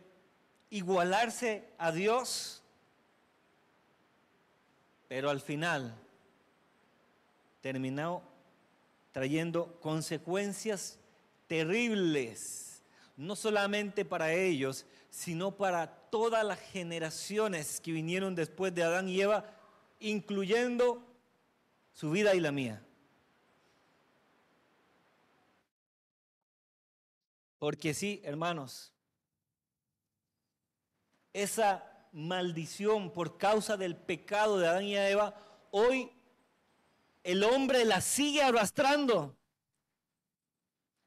igualarse 0.71 1.63
a 1.77 1.91
Dios, 1.91 2.63
pero 5.07 5.29
al 5.29 5.39
final 5.39 5.93
terminó 7.61 8.23
trayendo 9.11 9.79
consecuencias 9.79 10.97
terribles, 11.45 12.81
no 13.17 13.35
solamente 13.35 14.03
para 14.03 14.33
ellos, 14.33 14.87
sino 15.11 15.51
para 15.51 15.85
todas 16.09 16.43
las 16.43 16.59
generaciones 16.59 17.79
que 17.79 17.91
vinieron 17.91 18.33
después 18.33 18.73
de 18.73 18.81
Adán 18.81 19.07
y 19.07 19.21
Eva, 19.21 19.45
incluyendo 19.99 21.10
su 21.93 22.11
vida 22.11 22.35
y 22.35 22.39
la 22.39 22.51
mía. 22.51 22.85
Porque 27.59 27.93
sí, 27.93 28.21
hermanos, 28.23 28.91
esa 31.31 32.07
maldición 32.11 33.13
por 33.13 33.37
causa 33.37 33.77
del 33.77 33.95
pecado 33.95 34.57
de 34.57 34.67
Adán 34.67 34.83
y 34.83 34.97
Eva, 34.97 35.35
hoy 35.69 36.11
el 37.23 37.43
hombre 37.43 37.85
la 37.85 38.01
sigue 38.01 38.41
arrastrando. 38.41 39.37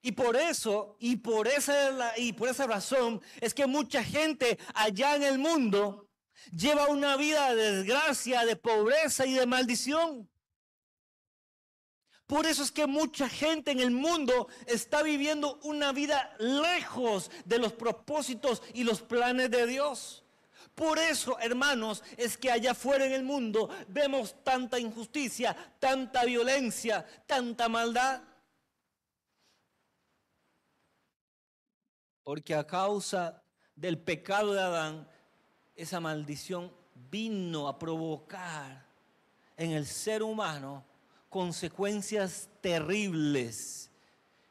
Y 0.00 0.12
por 0.12 0.36
eso, 0.36 0.96
y 1.00 1.16
por 1.16 1.48
esa, 1.48 2.16
y 2.18 2.34
por 2.34 2.48
esa 2.48 2.66
razón, 2.66 3.22
es 3.40 3.54
que 3.54 3.66
mucha 3.66 4.04
gente 4.04 4.58
allá 4.74 5.16
en 5.16 5.22
el 5.22 5.38
mundo 5.38 6.08
lleva 6.52 6.88
una 6.88 7.16
vida 7.16 7.54
de 7.54 7.72
desgracia, 7.72 8.44
de 8.44 8.54
pobreza 8.54 9.26
y 9.26 9.34
de 9.34 9.46
maldición. 9.46 10.28
Por 12.26 12.46
eso 12.46 12.62
es 12.62 12.72
que 12.72 12.86
mucha 12.86 13.28
gente 13.28 13.70
en 13.70 13.80
el 13.80 13.90
mundo 13.90 14.48
está 14.66 15.02
viviendo 15.02 15.58
una 15.62 15.92
vida 15.92 16.34
lejos 16.38 17.30
de 17.44 17.58
los 17.58 17.72
propósitos 17.72 18.62
y 18.72 18.84
los 18.84 19.02
planes 19.02 19.50
de 19.50 19.66
Dios. 19.66 20.24
Por 20.74 20.98
eso, 20.98 21.38
hermanos, 21.38 22.02
es 22.16 22.36
que 22.36 22.50
allá 22.50 22.72
afuera 22.72 23.04
en 23.04 23.12
el 23.12 23.22
mundo 23.22 23.68
vemos 23.88 24.42
tanta 24.42 24.78
injusticia, 24.78 25.54
tanta 25.78 26.24
violencia, 26.24 27.06
tanta 27.26 27.68
maldad. 27.68 28.22
Porque 32.22 32.54
a 32.54 32.66
causa 32.66 33.42
del 33.76 33.98
pecado 33.98 34.54
de 34.54 34.62
Adán, 34.62 35.08
esa 35.76 36.00
maldición 36.00 36.72
vino 37.10 37.68
a 37.68 37.78
provocar 37.78 38.86
en 39.56 39.72
el 39.72 39.86
ser 39.86 40.22
humano 40.22 40.84
consecuencias 41.34 42.48
terribles 42.60 43.90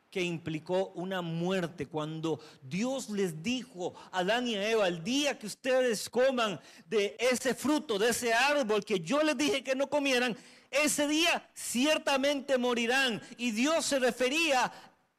que 0.10 0.22
implicó 0.22 0.90
una 0.96 1.22
muerte. 1.22 1.88
Cuando 1.88 2.42
Dios 2.62 3.10
les 3.10 3.42
dijo 3.42 3.94
a 4.12 4.20
Adán 4.20 4.50
y 4.50 4.56
a 4.56 4.70
Eva, 4.70 4.90
el 4.90 5.02
día 5.02 5.40
que 5.40 5.48
ustedes 5.48 6.10
coman 6.10 6.60
de 6.86 7.16
ese 7.18 7.56
fruto, 7.56 7.98
de 7.98 8.10
ese 8.10 8.34
árbol 8.34 8.84
que 8.84 9.00
yo 9.00 9.24
les 9.24 9.38
dije 9.38 9.64
que 9.64 9.76
no 9.76 9.88
comieran, 9.90 10.36
ese 10.70 11.08
día 11.08 11.50
ciertamente 11.54 12.58
morirán. 12.58 13.22
Y 13.38 13.52
Dios 13.52 13.86
se 13.86 14.00
refería 14.00 14.70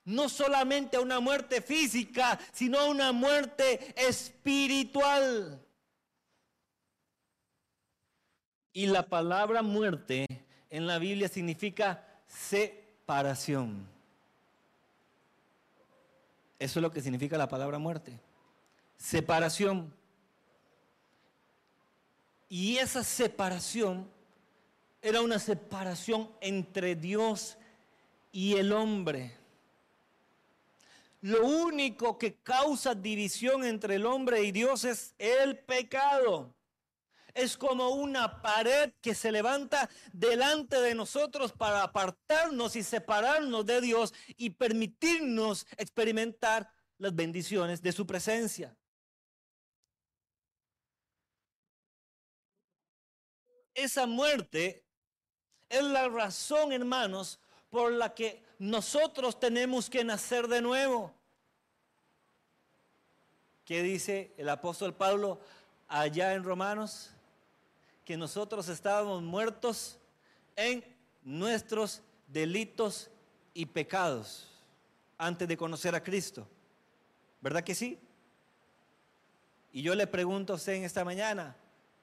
no 0.05 0.29
solamente 0.29 0.99
a 0.99 1.01
una 1.01 1.19
muerte 1.19 1.63
física, 1.63 2.39
sino 2.53 2.79
a 2.79 2.91
una 2.91 3.11
muerte 3.11 3.95
espiritual. 3.97 5.65
Y 8.75 8.85
la 8.85 9.07
palabra 9.09 9.63
muerte 9.63 10.44
en 10.75 10.89
la 10.89 10.99
Biblia 10.99 11.29
significa 11.29 12.05
separación. 12.27 13.87
Eso 16.59 16.81
es 16.81 16.83
lo 16.83 16.91
que 16.91 17.01
significa 17.01 17.39
la 17.39 17.49
palabra 17.49 17.79
muerte. 17.79 18.19
Separación. 18.97 19.95
Y 22.49 22.79
esa 22.79 23.05
separación 23.05 24.11
era 25.01 25.21
una 25.21 25.39
separación 25.39 26.29
entre 26.41 26.97
Dios 26.97 27.57
y 28.33 28.57
el 28.57 28.73
hombre. 28.73 29.33
Lo 31.21 31.47
único 31.47 32.19
que 32.19 32.35
causa 32.35 32.97
división 32.97 33.63
entre 33.63 33.95
el 33.95 34.07
hombre 34.07 34.43
y 34.43 34.51
Dios 34.51 34.83
es 34.83 35.15
el 35.19 35.57
pecado 35.57 36.53
es 37.35 37.57
como 37.57 37.91
una 37.91 38.41
pared 38.41 38.93
que 39.03 39.15
se 39.15 39.33
levanta 39.33 39.91
delante 40.13 40.81
de 40.81 40.95
nosotros 40.95 41.53
para 41.53 41.83
apartarnos 41.83 42.77
y 42.77 42.83
separarnos 42.85 43.67
de 43.67 43.81
Dios 43.81 44.15
y 44.37 44.51
permitirnos 44.51 45.67
experimentar 45.77 46.73
las 46.99 47.15
bendiciones 47.15 47.83
de 47.83 47.93
su 47.93 48.07
presencia. 48.07 48.77
Esa 53.75 54.07
muerte 54.07 54.85
es 55.69 55.83
la 55.83 56.09
razón, 56.09 56.73
hermanos, 56.73 57.41
por 57.69 57.91
la 57.91 58.15
que 58.15 58.45
nosotros 58.61 59.41
tenemos 59.41 59.91
que 59.91 60.05
nacer 60.05 60.47
de 60.47 60.63
nuevo. 60.63 61.13
¿Qué 63.65 63.83
dice 63.83 64.33
el 64.37 64.49
apóstol 64.49 64.95
Pablo 64.95 65.41
allá 65.89 66.35
en 66.35 66.45
Romanos? 66.45 67.14
Que 68.05 68.17
nosotros 68.17 68.69
estábamos 68.69 69.23
muertos 69.23 69.99
en 70.57 70.85
nuestros 71.23 72.03
delitos 72.29 73.11
y 73.55 73.67
pecados 73.67 74.49
antes 75.17 75.49
de 75.49 75.57
conocer 75.57 75.95
a 75.95 76.03
Cristo. 76.03 76.47
¿Verdad 77.41 77.65
que 77.65 77.75
sí? 77.75 77.99
Y 79.73 79.83
yo 79.83 79.95
le 79.95 80.07
pregunto 80.07 80.53
a 80.53 80.57
usted 80.57 80.75
en 80.75 80.85
esta 80.85 81.05
mañana, 81.05 81.57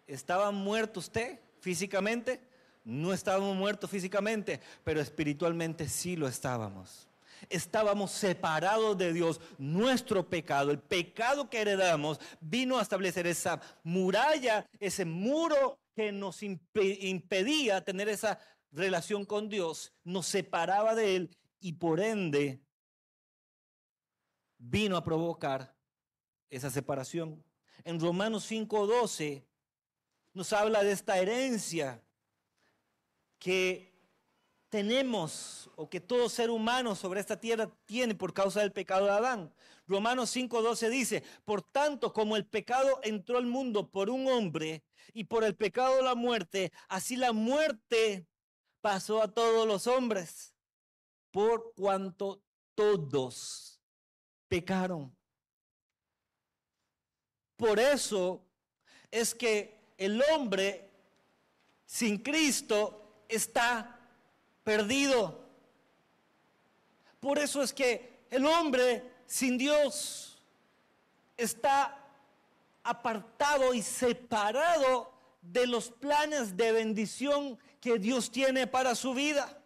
¿estaba 0.08 0.52
muerto 0.52 1.00
usted 1.00 1.40
físicamente? 1.60 2.42
No 2.84 3.14
estábamos 3.14 3.56
muertos 3.56 3.90
físicamente, 3.90 4.60
pero 4.84 5.00
espiritualmente 5.00 5.88
sí 5.88 6.16
lo 6.16 6.28
estábamos. 6.28 7.08
Estábamos 7.50 8.12
separados 8.12 8.98
de 8.98 9.14
Dios. 9.14 9.40
Nuestro 9.58 10.28
pecado, 10.28 10.72
el 10.72 10.80
pecado 10.80 11.50
que 11.50 11.62
heredamos, 11.62 12.20
vino 12.40 12.78
a 12.78 12.82
establecer 12.82 13.26
esa 13.28 13.62
muralla, 13.84 14.68
ese 14.80 15.06
muro 15.06 15.78
que 15.93 16.12
nos 16.12 16.41
impedía 16.43 17.84
tener 17.84 18.10
esa 18.10 18.39
relación 18.71 19.25
con 19.25 19.49
Dios, 19.49 19.93
nos 20.04 20.27
separaba 20.27 20.95
de 20.95 21.15
Él 21.15 21.38
y 21.60 21.73
por 21.73 21.99
ende 21.99 22.63
vino 24.58 24.95
a 24.95 25.04
provocar 25.04 25.75
esa 26.49 26.69
separación. 26.69 27.43
En 27.84 27.99
Romanos 27.99 28.49
5:12 28.49 29.45
nos 30.34 30.54
habla 30.54 30.84
de 30.84 30.91
esta 30.91 31.17
herencia 31.17 32.04
que 33.39 33.90
tenemos 34.71 35.69
o 35.75 35.89
que 35.89 35.99
todo 35.99 36.29
ser 36.29 36.49
humano 36.49 36.95
sobre 36.95 37.19
esta 37.19 37.38
tierra 37.38 37.69
tiene 37.86 38.15
por 38.15 38.34
causa 38.34 38.62
del 38.62 38.71
pecado 38.71 39.05
de 39.05 39.12
Adán. 39.12 39.53
Romanos 39.86 40.34
5:12 40.34 40.89
dice, 40.89 41.23
por 41.43 41.62
tanto 41.62 42.13
como 42.13 42.38
el 42.38 42.45
pecado 42.45 43.01
entró 43.03 43.38
al 43.38 43.45
mundo 43.45 43.91
por 43.91 44.10
un 44.10 44.27
hombre 44.27 44.81
y 45.13 45.25
por 45.25 45.43
el 45.43 45.57
pecado 45.57 46.01
la 46.01 46.15
muerte, 46.15 46.71
así 46.88 47.17
la 47.17 47.34
muerte 47.34 48.25
pasó 48.79 49.21
a 49.21 49.34
todos 49.34 49.67
los 49.67 49.88
hombres, 49.88 50.55
por 51.31 51.73
cuanto 51.73 52.41
todos 52.73 53.81
pecaron. 54.47 55.13
Por 57.57 57.77
eso 57.77 58.41
es 59.12 59.36
que 59.36 59.93
el 59.97 60.23
hombre 60.31 60.89
sin 61.86 62.19
Cristo 62.19 63.25
está 63.27 64.01
perdido. 64.63 65.39
Por 67.19 67.39
eso 67.39 67.62
es 67.62 67.74
que 67.74 68.26
el 68.30 68.45
hombre 68.45 69.04
sin 69.26 69.58
Dios 69.58 70.41
está 71.38 71.97
apartado 72.84 73.74
y 73.74 73.82
separado 73.82 75.13
de 75.41 75.67
los 75.67 75.89
planes 75.89 76.56
de 76.56 76.71
bendición 76.71 77.60
que 77.80 77.97
Dios 78.00 78.32
tiene 78.32 78.67
para 78.67 78.95
su 78.95 79.13
vida. 79.13 79.58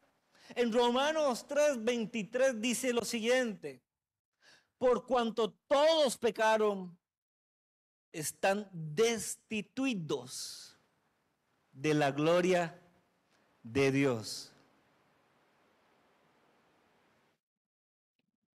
En 0.50 0.72
Romanos 0.72 1.46
3:23 1.48 2.60
dice 2.60 2.94
lo 2.94 3.04
siguiente, 3.04 3.82
por 4.78 5.06
cuanto 5.06 5.52
todos 5.68 6.18
pecaron, 6.18 6.98
están 8.12 8.70
destituidos 8.72 10.78
de 11.72 11.94
la 11.94 12.12
gloria 12.12 12.82
de 13.62 13.92
Dios. 13.92 14.55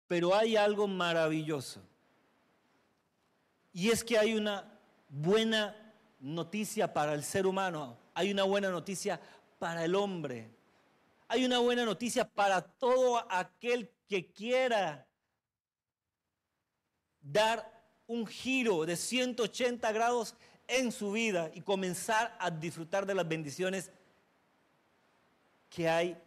Pero 0.08 0.34
hay 0.36 0.56
algo 0.56 0.88
maravilloso. 0.88 1.82
Y 3.74 3.90
es 3.90 4.04
que 4.04 4.18
hay 4.18 4.34
una 4.34 4.66
buena 5.10 5.76
noticia 6.20 6.94
para 6.94 7.14
el 7.14 7.24
ser 7.24 7.46
humano, 7.46 7.98
hay 8.14 8.32
una 8.32 8.44
buena 8.44 8.70
noticia 8.70 9.20
para 9.60 9.86
el 9.86 9.96
hombre, 9.96 10.50
hay 11.28 11.46
una 11.46 11.60
buena 11.60 11.86
noticia 11.86 12.28
para 12.28 12.62
todo 12.62 13.24
aquel 13.32 13.92
que 14.08 14.32
quiera 14.32 15.06
dar 17.22 17.78
un 18.08 18.26
giro 18.26 18.86
de 18.86 18.96
180 18.96 19.92
grados 19.92 20.36
en 20.68 20.92
su 20.92 21.12
vida 21.12 21.52
y 21.54 21.62
comenzar 21.62 22.36
a 22.40 22.50
disfrutar 22.50 23.06
de 23.06 23.16
las 23.16 23.28
bendiciones 23.28 23.92
que 25.70 25.90
hay 25.90 26.18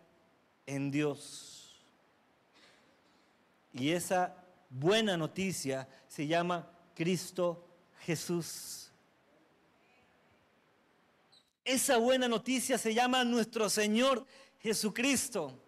en 0.66 0.90
Dios. 0.90 1.59
Y 3.72 3.90
esa 3.90 4.36
buena 4.68 5.16
noticia 5.16 5.88
se 6.08 6.26
llama 6.26 6.70
Cristo 6.94 7.66
Jesús. 8.00 8.90
Esa 11.64 11.98
buena 11.98 12.26
noticia 12.26 12.78
se 12.78 12.94
llama 12.94 13.22
nuestro 13.24 13.68
Señor 13.68 14.26
Jesucristo, 14.58 15.62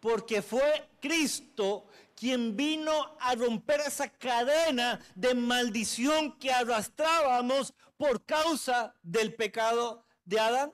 porque 0.00 0.42
fue 0.42 0.88
Cristo 1.00 1.86
quien 2.14 2.56
vino 2.56 3.16
a 3.20 3.34
romper 3.34 3.80
esa 3.80 4.08
cadena 4.08 5.00
de 5.14 5.34
maldición 5.34 6.36
que 6.38 6.50
arrastrábamos 6.50 7.72
por 7.96 8.24
causa 8.24 8.94
del 9.02 9.34
pecado 9.34 10.04
de 10.24 10.40
Adán. 10.40 10.72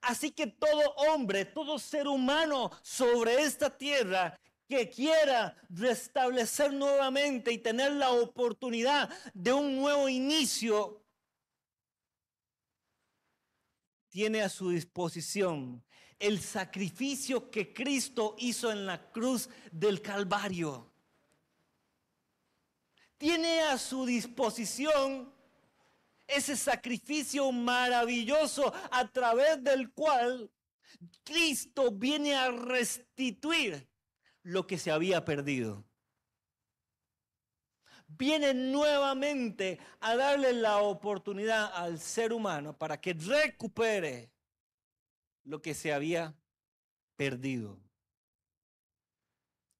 Así 0.00 0.30
que 0.30 0.46
todo 0.46 0.94
hombre, 0.96 1.44
todo 1.44 1.78
ser 1.78 2.06
humano 2.08 2.70
sobre 2.82 3.42
esta 3.42 3.70
tierra 3.70 4.38
que 4.68 4.88
quiera 4.88 5.56
restablecer 5.68 6.72
nuevamente 6.72 7.52
y 7.52 7.58
tener 7.58 7.92
la 7.92 8.10
oportunidad 8.10 9.10
de 9.34 9.52
un 9.52 9.76
nuevo 9.76 10.08
inicio, 10.08 11.02
tiene 14.08 14.42
a 14.42 14.48
su 14.48 14.70
disposición 14.70 15.84
el 16.18 16.40
sacrificio 16.40 17.50
que 17.50 17.74
Cristo 17.74 18.36
hizo 18.38 18.70
en 18.70 18.86
la 18.86 19.10
cruz 19.10 19.48
del 19.72 20.00
Calvario. 20.00 20.92
Tiene 23.18 23.60
a 23.62 23.76
su 23.76 24.06
disposición 24.06 25.32
ese 26.26 26.56
sacrificio 26.56 27.50
maravilloso 27.52 28.72
a 28.90 29.06
través 29.08 29.62
del 29.62 29.92
cual 29.92 30.50
Cristo 31.22 31.90
viene 31.90 32.34
a 32.34 32.50
restituir 32.50 33.86
lo 34.44 34.66
que 34.66 34.78
se 34.78 34.90
había 34.90 35.24
perdido. 35.24 35.84
Viene 38.06 38.54
nuevamente 38.54 39.80
a 40.00 40.14
darle 40.14 40.52
la 40.52 40.78
oportunidad 40.78 41.72
al 41.74 41.98
ser 41.98 42.32
humano 42.32 42.76
para 42.76 43.00
que 43.00 43.14
recupere 43.14 44.30
lo 45.44 45.60
que 45.60 45.74
se 45.74 45.92
había 45.92 46.34
perdido. 47.16 47.78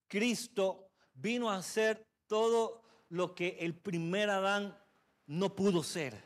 Cristo 0.08 0.90
vino 1.14 1.50
a 1.50 1.56
hacer 1.56 2.06
todo 2.26 2.82
lo 3.10 3.34
que 3.34 3.58
el 3.60 3.74
primer 3.74 4.30
Adán 4.30 4.76
no 5.26 5.54
pudo 5.54 5.82
ser. 5.82 6.20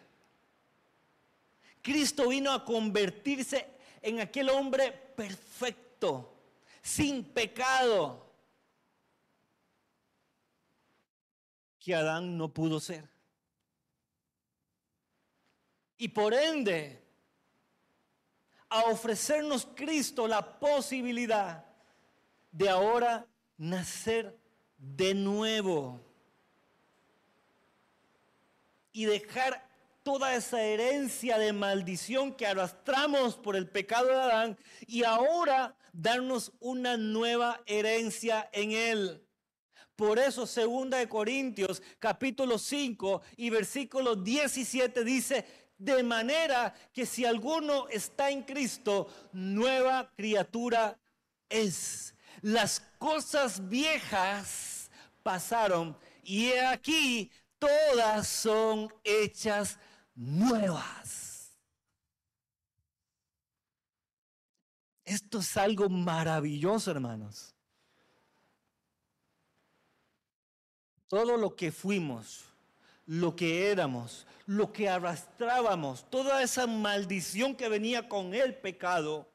Cristo 1.82 2.28
vino 2.28 2.52
a 2.52 2.64
convertirse 2.64 3.66
en 4.00 4.20
aquel 4.20 4.48
hombre 4.50 4.92
perfecto, 4.92 6.34
sin 6.82 7.24
pecado, 7.24 8.27
que 11.88 11.94
Adán 11.94 12.36
no 12.36 12.52
pudo 12.52 12.80
ser. 12.80 13.08
Y 15.96 16.08
por 16.08 16.34
ende, 16.34 17.02
a 18.68 18.82
ofrecernos 18.90 19.66
Cristo 19.74 20.28
la 20.28 20.58
posibilidad 20.60 21.64
de 22.52 22.68
ahora 22.68 23.26
nacer 23.56 24.38
de 24.76 25.14
nuevo 25.14 25.98
y 28.92 29.06
dejar 29.06 29.66
toda 30.02 30.34
esa 30.34 30.60
herencia 30.60 31.38
de 31.38 31.54
maldición 31.54 32.34
que 32.34 32.46
arrastramos 32.46 33.34
por 33.36 33.56
el 33.56 33.66
pecado 33.66 34.08
de 34.08 34.14
Adán 34.14 34.58
y 34.86 35.04
ahora 35.04 35.74
darnos 35.94 36.52
una 36.60 36.98
nueva 36.98 37.62
herencia 37.64 38.50
en 38.52 38.72
él. 38.72 39.27
Por 39.98 40.20
eso, 40.20 40.46
segunda 40.46 40.98
de 40.98 41.08
Corintios, 41.08 41.82
capítulo 41.98 42.56
5 42.56 43.20
y 43.36 43.50
versículo 43.50 44.14
17 44.14 45.02
dice, 45.02 45.44
de 45.76 46.04
manera 46.04 46.72
que 46.92 47.04
si 47.04 47.24
alguno 47.24 47.88
está 47.88 48.30
en 48.30 48.44
Cristo, 48.44 49.08
nueva 49.32 50.08
criatura 50.14 50.96
es. 51.48 52.14
Las 52.42 52.78
cosas 53.00 53.68
viejas 53.68 54.88
pasaron 55.24 55.98
y 56.22 56.52
aquí 56.52 57.32
todas 57.58 58.28
son 58.28 58.94
hechas 59.02 59.80
nuevas. 60.14 61.58
Esto 65.04 65.40
es 65.40 65.56
algo 65.56 65.88
maravilloso, 65.88 66.88
hermanos. 66.92 67.57
Todo 71.08 71.36
lo 71.36 71.56
que 71.56 71.72
fuimos, 71.72 72.44
lo 73.06 73.34
que 73.34 73.70
éramos, 73.70 74.26
lo 74.46 74.72
que 74.72 74.88
arrastrábamos, 74.88 76.08
toda 76.10 76.42
esa 76.42 76.66
maldición 76.66 77.54
que 77.54 77.68
venía 77.68 78.08
con 78.08 78.34
el 78.34 78.54
pecado, 78.54 79.26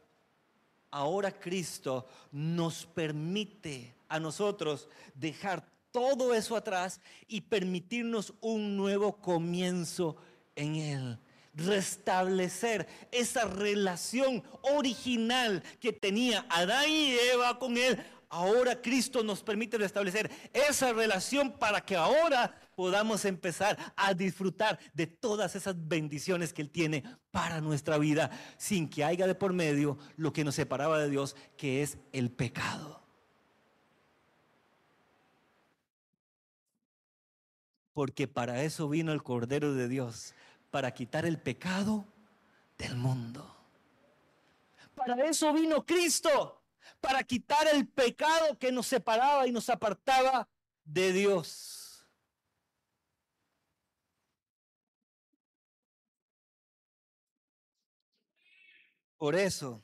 ahora 0.91 1.31
Cristo 1.31 2.07
nos 2.31 2.85
permite 2.85 3.95
a 4.07 4.19
nosotros 4.19 4.87
dejar 5.15 5.67
todo 5.91 6.33
eso 6.33 6.55
atrás 6.55 7.01
y 7.27 7.41
permitirnos 7.41 8.33
un 8.41 8.77
nuevo 8.77 9.13
comienzo 9.17 10.17
en 10.55 10.75
Él. 10.75 11.19
Restablecer 11.55 12.87
esa 13.11 13.45
relación 13.45 14.43
original 14.61 15.63
que 15.79 15.93
tenía 15.93 16.45
Adán 16.49 16.89
y 16.89 17.13
Eva 17.33 17.57
con 17.59 17.77
Él. 17.77 18.03
Ahora 18.33 18.81
Cristo 18.81 19.23
nos 19.23 19.43
permite 19.43 19.77
restablecer 19.77 20.31
esa 20.53 20.91
relación 20.91 21.51
para 21.51 21.81
que 21.81 21.95
ahora 21.95 22.51
podamos 22.75 23.25
empezar 23.25 23.77
a 23.95 24.15
disfrutar 24.15 24.79
de 24.95 25.05
todas 25.05 25.55
esas 25.55 25.75
bendiciones 25.87 26.51
que 26.51 26.63
Él 26.63 26.71
tiene 26.71 27.03
para 27.29 27.61
nuestra 27.61 27.99
vida, 27.99 28.31
sin 28.57 28.89
que 28.89 29.03
haya 29.03 29.27
de 29.27 29.35
por 29.35 29.53
medio 29.53 29.99
lo 30.17 30.33
que 30.33 30.43
nos 30.43 30.55
separaba 30.55 30.97
de 30.97 31.11
Dios, 31.11 31.35
que 31.57 31.83
es 31.83 31.99
el 32.11 32.31
pecado. 32.31 33.03
Porque 37.93 38.27
para 38.27 38.63
eso 38.63 38.89
vino 38.89 39.11
el 39.13 39.21
Cordero 39.21 39.75
de 39.75 39.87
Dios, 39.87 40.33
para 40.71 40.91
quitar 40.95 41.27
el 41.27 41.37
pecado 41.37 42.07
del 42.79 42.95
mundo. 42.95 43.55
Para 44.95 45.23
eso 45.23 45.53
vino 45.53 45.85
Cristo, 45.85 46.62
para 46.99 47.23
quitar 47.23 47.67
el 47.67 47.87
pecado 47.87 48.57
que 48.57 48.71
nos 48.71 48.87
separaba 48.87 49.47
y 49.47 49.51
nos 49.51 49.69
apartaba 49.69 50.47
de 50.83 51.11
Dios. 51.11 51.83
Por 59.17 59.35
eso, 59.35 59.81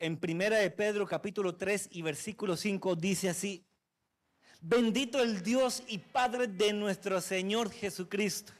en 0.00 0.16
Primera 0.18 0.58
de 0.58 0.70
Pedro 0.70 1.06
capítulo 1.06 1.54
3 1.54 1.90
y 1.92 2.02
versículo 2.02 2.56
5 2.56 2.96
dice 2.96 3.28
así, 3.28 3.64
bendito 4.60 5.22
el 5.22 5.42
Dios 5.42 5.84
y 5.86 5.98
Padre 5.98 6.48
de 6.48 6.72
nuestro 6.72 7.20
Señor 7.20 7.70
Jesucristo, 7.70 8.52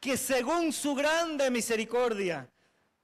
que 0.00 0.16
según 0.16 0.72
su 0.72 0.94
grande 0.94 1.50
misericordia, 1.50 2.50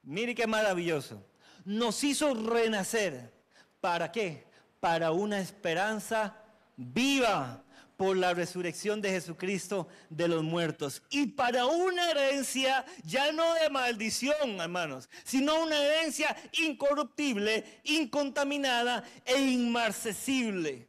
mire 0.02 0.34
qué 0.34 0.46
maravilloso, 0.46 1.22
nos 1.66 2.02
hizo 2.04 2.32
renacer. 2.32 3.32
¿Para 3.80 4.10
qué? 4.10 4.46
Para 4.80 5.10
una 5.10 5.40
esperanza 5.40 6.42
viva 6.76 7.62
por 7.96 8.16
la 8.16 8.34
resurrección 8.34 9.00
de 9.00 9.10
Jesucristo 9.10 9.88
de 10.08 10.28
los 10.28 10.42
muertos. 10.44 11.02
Y 11.10 11.26
para 11.26 11.66
una 11.66 12.10
herencia 12.10 12.84
ya 13.04 13.32
no 13.32 13.54
de 13.54 13.68
maldición, 13.68 14.60
hermanos, 14.60 15.08
sino 15.24 15.60
una 15.62 15.82
herencia 15.82 16.36
incorruptible, 16.52 17.80
incontaminada 17.84 19.02
e 19.24 19.38
inmarcesible, 19.38 20.88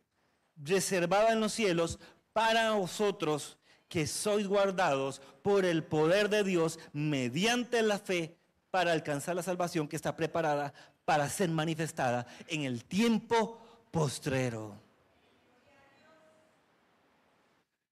reservada 0.57 1.31
en 1.31 1.39
los 1.39 1.53
cielos 1.53 1.99
para 2.33 2.71
vosotros, 2.71 3.57
que 3.87 4.05
sois 4.05 4.47
guardados 4.47 5.21
por 5.41 5.63
el 5.65 5.83
poder 5.83 6.29
de 6.29 6.43
Dios 6.43 6.77
mediante 6.91 7.81
la 7.81 7.97
fe 7.97 8.37
para 8.77 8.91
alcanzar 8.91 9.35
la 9.35 9.41
salvación 9.41 9.87
que 9.87 9.95
está 9.95 10.15
preparada 10.15 10.71
para 11.03 11.27
ser 11.27 11.49
manifestada 11.49 12.27
en 12.47 12.61
el 12.61 12.85
tiempo 12.85 13.59
postrero. 13.89 14.79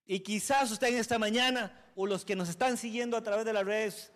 Y 0.06 0.20
quizás 0.20 0.70
usted 0.70 0.86
en 0.86 0.98
esta 0.98 1.18
mañana 1.18 1.90
o 1.96 2.06
los 2.06 2.24
que 2.24 2.36
nos 2.36 2.48
están 2.48 2.76
siguiendo 2.76 3.16
a 3.16 3.22
través 3.24 3.44
de 3.44 3.52
las 3.52 3.64
redes 3.64 4.12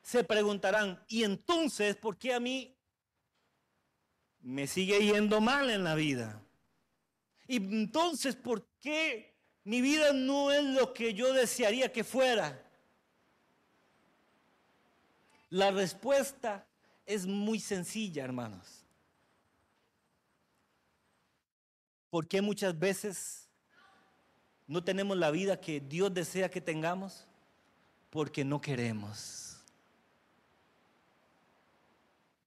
se 0.00 0.24
preguntarán, 0.24 0.98
¿y 1.08 1.24
entonces 1.24 1.94
por 1.94 2.16
qué 2.16 2.32
a 2.32 2.40
mí 2.40 2.74
me 4.40 4.66
sigue 4.66 5.04
yendo 5.04 5.42
mal 5.42 5.68
en 5.68 5.84
la 5.84 5.94
vida? 5.94 6.40
¿Y 7.46 7.56
entonces 7.56 8.34
por 8.34 8.66
qué 8.80 9.36
mi 9.62 9.82
vida 9.82 10.14
no 10.14 10.50
es 10.50 10.64
lo 10.64 10.94
que 10.94 11.12
yo 11.12 11.34
desearía 11.34 11.92
que 11.92 12.02
fuera? 12.02 12.63
La 15.54 15.70
respuesta 15.70 16.66
es 17.06 17.26
muy 17.26 17.60
sencilla, 17.60 18.24
hermanos. 18.24 18.84
¿Por 22.10 22.26
qué 22.26 22.42
muchas 22.42 22.76
veces 22.76 23.48
no 24.66 24.82
tenemos 24.82 25.16
la 25.16 25.30
vida 25.30 25.60
que 25.60 25.78
Dios 25.78 26.12
desea 26.12 26.50
que 26.50 26.60
tengamos? 26.60 27.28
Porque 28.10 28.44
no 28.44 28.60
queremos. 28.60 29.58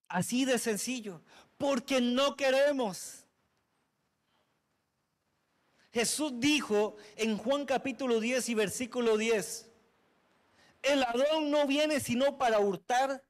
Así 0.09 0.43
de 0.43 0.59
sencillo, 0.59 1.21
porque 1.57 2.01
no 2.01 2.35
queremos. 2.35 3.23
Jesús 5.93 6.33
dijo 6.41 6.97
en 7.15 7.37
Juan 7.37 7.65
capítulo 7.65 8.19
10 8.19 8.49
y 8.49 8.53
versículo 8.53 9.15
10, 9.15 9.66
el 10.81 11.01
ladrón 11.01 11.51
no 11.51 11.67
viene 11.67 11.99
sino 11.99 12.37
para 12.37 12.59
hurtar 12.59 13.23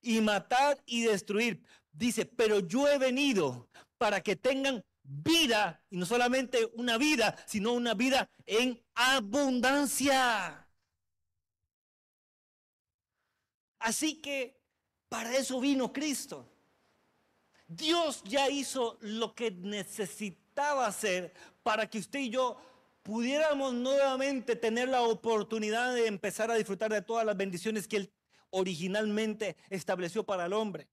y 0.00 0.20
matar 0.20 0.82
y 0.86 1.02
destruir. 1.02 1.62
Dice, 1.92 2.26
pero 2.26 2.60
yo 2.60 2.88
he 2.88 2.98
venido 2.98 3.68
para 3.98 4.20
que 4.20 4.36
tengan 4.36 4.84
vida, 5.02 5.82
y 5.90 5.96
no 5.96 6.06
solamente 6.06 6.66
una 6.74 6.98
vida, 6.98 7.36
sino 7.46 7.72
una 7.72 7.94
vida 7.94 8.28
en 8.46 8.82
abundancia. 8.94 10.66
Así 13.78 14.20
que 14.20 14.58
para 15.08 15.36
eso 15.36 15.60
vino 15.60 15.92
Cristo. 15.92 16.48
Dios 17.68 18.22
ya 18.24 18.48
hizo 18.48 18.98
lo 19.00 19.34
que 19.34 19.50
necesitaba 19.50 20.86
hacer 20.86 21.32
para 21.62 21.88
que 21.88 21.98
usted 21.98 22.20
y 22.20 22.30
yo 22.30 22.56
pudiéramos 23.04 23.72
nuevamente 23.74 24.56
tener 24.56 24.88
la 24.88 25.02
oportunidad 25.02 25.94
de 25.94 26.08
empezar 26.08 26.50
a 26.50 26.56
disfrutar 26.56 26.92
de 26.92 27.02
todas 27.02 27.24
las 27.24 27.36
bendiciones 27.36 27.86
que 27.86 27.98
Él 27.98 28.12
originalmente 28.50 29.56
estableció 29.70 30.24
para 30.24 30.46
el 30.46 30.52
hombre 30.52 30.88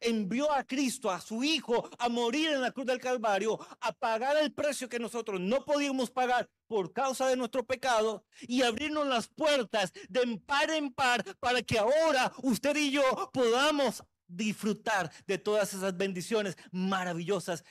envió 0.00 0.52
a 0.52 0.64
Cristo, 0.64 1.10
a 1.10 1.20
su 1.20 1.42
Hijo, 1.42 1.88
a 1.98 2.08
morir 2.08 2.50
en 2.50 2.60
la 2.60 2.70
cruz 2.70 2.86
del 2.86 3.00
Calvario, 3.00 3.58
a 3.80 3.92
pagar 3.92 4.36
el 4.36 4.52
precio 4.52 4.88
que 4.88 4.98
nosotros 4.98 5.40
no 5.40 5.64
podíamos 5.64 6.10
pagar 6.10 6.48
por 6.66 6.92
causa 6.92 7.26
de 7.26 7.36
nuestro 7.36 7.66
pecado 7.66 8.24
y 8.42 8.62
abrirnos 8.62 9.06
las 9.06 9.28
puertas 9.28 9.92
de 10.08 10.38
par 10.46 10.70
en 10.70 10.92
par 10.92 11.24
para 11.38 11.62
que 11.62 11.78
ahora 11.78 12.32
usted 12.42 12.76
y 12.76 12.92
yo 12.92 13.30
podamos 13.32 14.04
disfrutar 14.26 15.10
de 15.26 15.38
todas 15.38 15.74
esas 15.74 15.96
bendiciones 15.96 16.56
maravillosas 16.70 17.64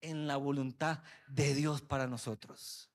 en 0.00 0.26
la 0.26 0.36
voluntad 0.36 1.02
de 1.28 1.54
Dios 1.54 1.82
para 1.82 2.06
nosotros. 2.06 2.90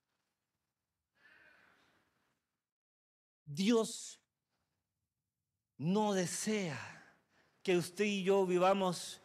Dios 3.53 4.19
no 5.77 6.13
desea 6.13 6.79
que 7.63 7.77
usted 7.77 8.05
y 8.05 8.23
yo 8.23 8.45
vivamos 8.45 9.19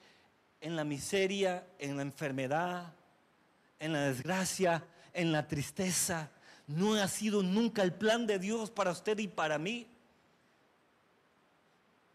en 0.60 0.74
la 0.74 0.84
miseria, 0.84 1.66
en 1.78 1.96
la 1.96 2.02
enfermedad, 2.02 2.94
en 3.78 3.92
la 3.92 4.00
desgracia, 4.00 4.84
en 5.12 5.32
la 5.32 5.46
tristeza. 5.46 6.30
No 6.66 6.94
ha 6.94 7.08
sido 7.08 7.42
nunca 7.42 7.82
el 7.82 7.94
plan 7.94 8.26
de 8.26 8.38
Dios 8.38 8.70
para 8.70 8.90
usted 8.90 9.18
y 9.18 9.28
para 9.28 9.58
mí. 9.58 9.86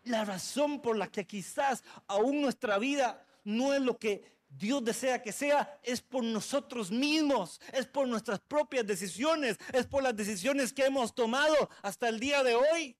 La 0.03 0.25
razón 0.25 0.81
por 0.81 0.97
la 0.97 1.07
que 1.07 1.25
quizás 1.25 1.83
aún 2.07 2.41
nuestra 2.41 2.77
vida 2.77 3.25
no 3.45 3.73
es 3.73 3.81
lo 3.81 3.97
que 3.97 4.40
Dios 4.57 4.83
desea 4.83 5.21
que 5.21 5.31
sea, 5.31 5.79
es 5.81 6.01
por 6.01 6.23
nosotros 6.23 6.91
mismos, 6.91 7.61
es 7.71 7.87
por 7.87 8.07
nuestras 8.07 8.39
propias 8.39 8.85
decisiones, 8.85 9.57
es 9.71 9.87
por 9.87 10.03
las 10.03 10.15
decisiones 10.15 10.73
que 10.73 10.85
hemos 10.85 11.15
tomado 11.15 11.69
hasta 11.81 12.09
el 12.09 12.19
día 12.19 12.43
de 12.43 12.55
hoy. 12.55 12.97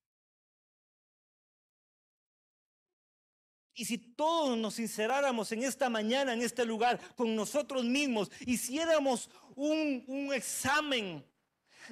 Y 3.73 3.85
si 3.85 3.97
todos 3.97 4.57
nos 4.57 4.75
sinceráramos 4.75 5.51
en 5.51 5.63
esta 5.63 5.89
mañana, 5.89 6.33
en 6.33 6.41
este 6.41 6.65
lugar, 6.65 6.99
con 7.15 7.35
nosotros 7.35 7.83
mismos, 7.83 8.31
hiciéramos 8.45 9.29
un, 9.55 10.03
un 10.07 10.33
examen 10.33 11.25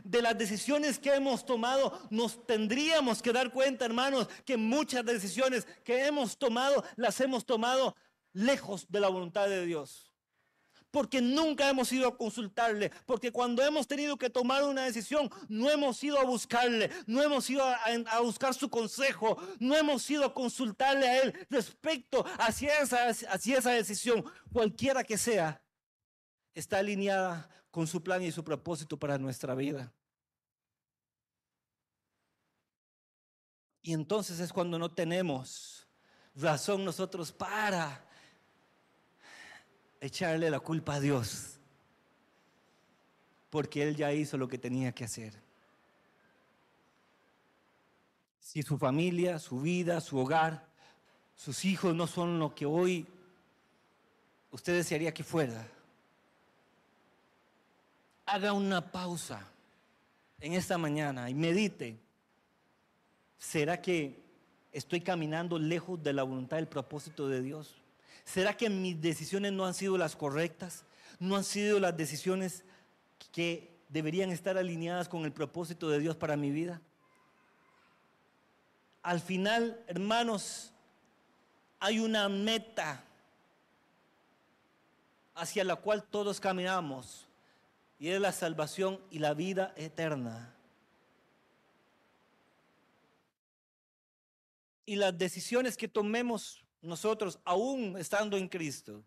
de 0.04 0.22
las 0.22 0.38
decisiones 0.38 1.00
que 1.00 1.14
hemos 1.14 1.46
tomado, 1.46 2.08
nos 2.10 2.46
tendríamos 2.46 3.22
que 3.22 3.34
dar 3.34 3.52
cuenta, 3.52 3.86
hermanos, 3.86 4.30
que 4.46 4.56
muchas 4.56 5.04
decisiones 5.04 5.66
que 5.84 6.06
hemos 6.06 6.38
tomado 6.38 6.84
las 6.96 7.20
hemos 7.22 7.46
tomado 7.46 7.96
lejos 8.34 8.90
de 8.90 9.00
la 9.00 9.10
voluntad 9.10 9.48
de 9.48 9.66
Dios. 9.66 10.12
Porque 10.92 11.22
nunca 11.22 11.70
hemos 11.70 11.92
ido 11.92 12.08
a 12.08 12.18
consultarle, 12.18 12.92
porque 13.06 13.32
cuando 13.32 13.64
hemos 13.64 13.88
tenido 13.88 14.18
que 14.18 14.30
tomar 14.30 14.64
una 14.64 14.86
decisión, 14.86 15.30
no 15.48 15.70
hemos 15.70 16.04
ido 16.04 16.20
a 16.20 16.24
buscarle, 16.24 16.90
no 17.06 17.22
hemos 17.22 17.48
ido 17.48 17.64
a, 17.64 18.20
buscar 18.22 18.56
su 18.56 18.70
consejo, 18.70 19.38
no 19.60 19.76
hemos 19.76 20.10
ido 20.10 20.26
a 20.26 20.34
consultarle 20.34 21.08
a 21.08 21.22
él 21.22 21.48
respecto 21.50 22.26
hacia 22.40 22.80
esa, 22.80 23.08
esa 23.10 23.72
decisión, 23.72 24.26
cualquiera 24.52 25.04
que 25.04 25.18
sea, 25.18 25.62
está 26.56 26.80
alineada 26.80 27.48
con 27.70 27.86
su 27.86 28.02
plan 28.02 28.24
y 28.24 28.32
su 28.32 28.44
propósito 28.44 28.98
para 28.98 29.20
nuestra 29.20 29.54
vida. 29.54 29.94
Y 33.82 33.94
entonces 33.94 34.40
es 34.40 34.52
cuando 34.52 34.78
no 34.78 34.92
tenemos 34.92 35.88
razón 36.36 36.84
nosotros 36.84 37.32
para 37.32 38.09
echarle 40.02 40.50
la 40.50 40.60
culpa 40.60 40.96
a 40.96 41.00
Dios, 41.00 41.58
porque 43.50 43.84
Él 43.84 43.96
ya 43.96 44.14
hizo 44.14 44.38
lo 44.38 44.48
que 44.48 44.58
tenía 44.58 44.92
que 44.92 45.04
hacer. 45.04 45.34
Si 48.40 48.64
su 48.64 48.78
familia, 48.78 49.40
su 49.40 49.62
vida, 49.62 50.02
su 50.02 50.18
hogar, 50.18 50.66
sus 51.36 51.66
hijos 51.66 51.96
no 51.96 52.08
son 52.08 52.40
lo 52.40 52.56
que 52.56 52.66
hoy 52.66 53.06
usted 54.52 54.74
desearía 54.74 55.14
que 55.14 55.24
fuera, 55.24 55.68
haga 58.26 58.54
una 58.54 58.92
pausa 58.92 59.46
en 60.40 60.54
esta 60.54 60.78
mañana 60.78 61.30
y 61.30 61.34
medite. 61.34 61.98
¿Será 63.38 63.82
que 63.82 64.20
estoy 64.72 65.02
caminando 65.02 65.58
lejos 65.58 66.02
de 66.02 66.14
la 66.14 66.24
voluntad 66.24 66.58
del 66.58 66.68
propósito 66.68 67.28
de 67.28 67.42
Dios? 67.42 67.76
¿Será 68.26 68.56
que 68.56 68.70
mis 68.70 69.00
decisiones 69.02 69.54
no 69.54 69.66
han 69.66 69.74
sido 69.74 69.98
las 69.98 70.16
correctas? 70.16 70.84
¿No 71.20 71.36
han 71.36 71.44
sido 71.44 71.80
las 71.80 71.96
decisiones 71.98 72.64
que 73.32 73.78
deberían 73.90 74.32
estar 74.32 74.58
alineadas 74.58 75.10
con 75.10 75.26
el 75.26 75.32
propósito 75.32 75.90
de 75.90 76.00
Dios 76.00 76.16
para 76.16 76.38
mi 76.38 76.52
vida? 76.52 76.82
Al 79.02 79.20
final, 79.20 79.84
hermanos, 79.88 80.72
hay 81.80 82.00
una 82.00 82.30
meta 82.30 83.04
hacia 85.36 85.64
la 85.64 85.78
cual 85.78 86.04
todos 86.04 86.40
caminamos 86.40 87.26
y 87.98 88.10
es 88.10 88.20
la 88.20 88.32
salvación 88.32 89.00
y 89.10 89.20
la 89.20 89.34
vida 89.34 89.74
eterna. 89.76 90.54
Y 94.86 94.96
las 94.96 95.18
decisiones 95.18 95.78
que 95.78 95.88
tomemos 95.88 96.64
nosotros, 96.82 97.40
aún 97.44 97.98
estando 97.98 98.38
en 98.38 98.48
Cristo, 98.48 99.04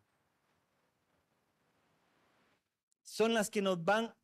son 3.03 3.35
las 3.35 3.51
que 3.51 3.63
nos 3.63 3.83
van 3.85 4.15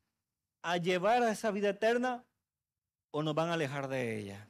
a 0.63 0.77
llevar 0.77 1.23
a 1.23 1.31
esa 1.31 1.51
vida 1.51 1.71
eterna 1.71 2.25
o 3.11 3.23
nos 3.23 3.35
van 3.35 3.49
a 3.49 3.55
alejar 3.55 3.89
de 3.89 4.19
ella. 4.19 4.49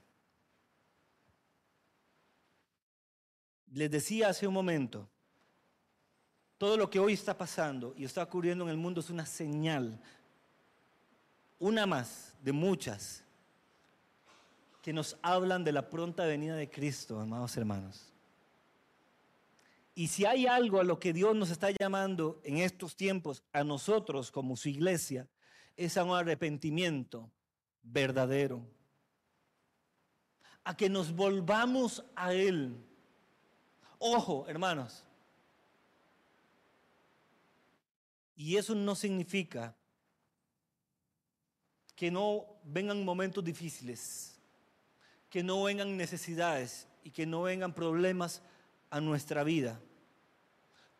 Les 3.72 3.90
decía 3.90 4.28
hace 4.28 4.46
un 4.46 4.54
momento, 4.54 5.08
todo 6.56 6.76
lo 6.76 6.90
que 6.90 6.98
hoy 6.98 7.12
está 7.12 7.36
pasando 7.36 7.94
y 7.96 8.04
está 8.04 8.22
ocurriendo 8.22 8.64
en 8.64 8.70
el 8.70 8.76
mundo 8.76 9.00
es 9.00 9.10
una 9.10 9.26
señal, 9.26 10.00
una 11.58 11.86
más 11.86 12.34
de 12.40 12.52
muchas, 12.52 13.22
que 14.82 14.92
nos 14.92 15.16
hablan 15.22 15.64
de 15.64 15.72
la 15.72 15.88
pronta 15.88 16.24
venida 16.24 16.56
de 16.56 16.70
Cristo, 16.70 17.20
amados 17.20 17.56
hermanos. 17.56 18.12
Y 19.98 20.06
si 20.06 20.24
hay 20.24 20.46
algo 20.46 20.78
a 20.78 20.84
lo 20.84 21.00
que 21.00 21.12
Dios 21.12 21.34
nos 21.34 21.50
está 21.50 21.70
llamando 21.72 22.40
en 22.44 22.58
estos 22.58 22.94
tiempos, 22.94 23.42
a 23.52 23.64
nosotros 23.64 24.30
como 24.30 24.56
su 24.56 24.68
iglesia, 24.68 25.26
es 25.76 25.96
a 25.96 26.04
un 26.04 26.16
arrepentimiento 26.16 27.28
verdadero, 27.82 28.64
a 30.62 30.76
que 30.76 30.88
nos 30.88 31.10
volvamos 31.10 32.04
a 32.14 32.32
Él. 32.32 32.76
Ojo, 33.98 34.46
hermanos. 34.46 35.02
Y 38.36 38.56
eso 38.56 38.76
no 38.76 38.94
significa 38.94 39.74
que 41.96 42.08
no 42.12 42.46
vengan 42.62 43.04
momentos 43.04 43.42
difíciles, 43.42 44.38
que 45.28 45.42
no 45.42 45.64
vengan 45.64 45.96
necesidades 45.96 46.86
y 47.02 47.10
que 47.10 47.26
no 47.26 47.42
vengan 47.42 47.74
problemas 47.74 48.42
a 48.90 49.00
nuestra 49.00 49.42
vida. 49.42 49.80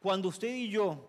Cuando 0.00 0.28
usted 0.28 0.54
y 0.54 0.70
yo 0.70 1.08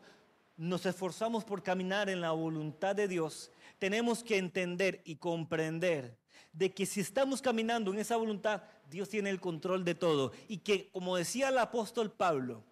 nos 0.57 0.85
esforzamos 0.85 1.43
por 1.43 1.63
caminar 1.63 2.09
en 2.09 2.21
la 2.21 2.31
voluntad 2.31 2.95
de 2.95 3.07
Dios, 3.07 3.51
tenemos 3.77 4.23
que 4.23 4.37
entender 4.37 5.01
y 5.05 5.15
comprender 5.15 6.17
de 6.51 6.73
que 6.73 6.85
si 6.85 6.99
estamos 6.99 7.41
caminando 7.41 7.93
en 7.93 7.99
esa 7.99 8.17
voluntad, 8.17 8.63
Dios 8.89 9.09
tiene 9.09 9.29
el 9.29 9.39
control 9.39 9.85
de 9.85 9.95
todo. 9.95 10.31
Y 10.47 10.57
que, 10.57 10.89
como 10.89 11.15
decía 11.15 11.49
el 11.49 11.57
apóstol 11.57 12.11
Pablo, 12.11 12.63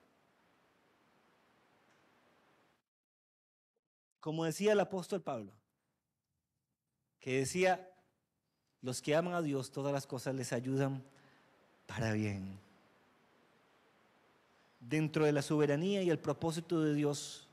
como 4.19 4.43
decía 4.43 4.73
el 4.73 4.79
apóstol 4.79 5.21
Pablo, 5.21 5.51
que 7.19 7.39
decía, 7.39 7.89
los 8.81 9.01
que 9.01 9.15
aman 9.15 9.33
a 9.33 9.41
Dios, 9.41 9.71
todas 9.71 9.93
las 9.93 10.07
cosas 10.07 10.35
les 10.35 10.51
ayudan 10.53 11.03
para 11.85 12.11
bien. 12.11 12.66
Dentro 14.89 15.25
de 15.25 15.31
la 15.31 15.41
soberanía 15.41 16.01
y 16.01 16.09
el 16.09 16.19
propósito 16.19 16.81
de 16.81 16.93
Dios, 16.93 17.47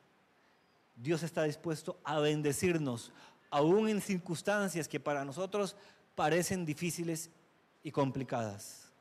Dios 0.96 1.22
está 1.22 1.42
dispuesto 1.44 1.98
a 2.04 2.20
bendecirnos, 2.20 3.12
aún 3.50 3.88
en 3.88 4.00
circunstancias 4.00 4.86
que 4.86 5.00
para 5.00 5.24
nosotros 5.24 5.76
parecen 6.14 6.64
difíciles 6.64 7.30
y 7.82 7.90
complicadas. 7.90 8.92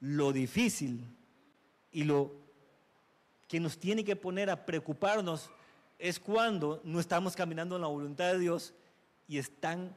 Lo 0.00 0.32
difícil 0.32 1.06
y 1.92 2.04
lo 2.04 2.32
que 3.46 3.60
nos 3.60 3.78
tiene 3.78 4.04
que 4.04 4.16
poner 4.16 4.50
a 4.50 4.66
preocuparnos 4.66 5.50
es 5.98 6.18
cuando 6.18 6.80
no 6.84 6.98
estamos 6.98 7.36
caminando 7.36 7.76
en 7.76 7.82
la 7.82 7.88
voluntad 7.88 8.32
de 8.32 8.40
Dios 8.40 8.74
y, 9.28 9.38
están, 9.38 9.94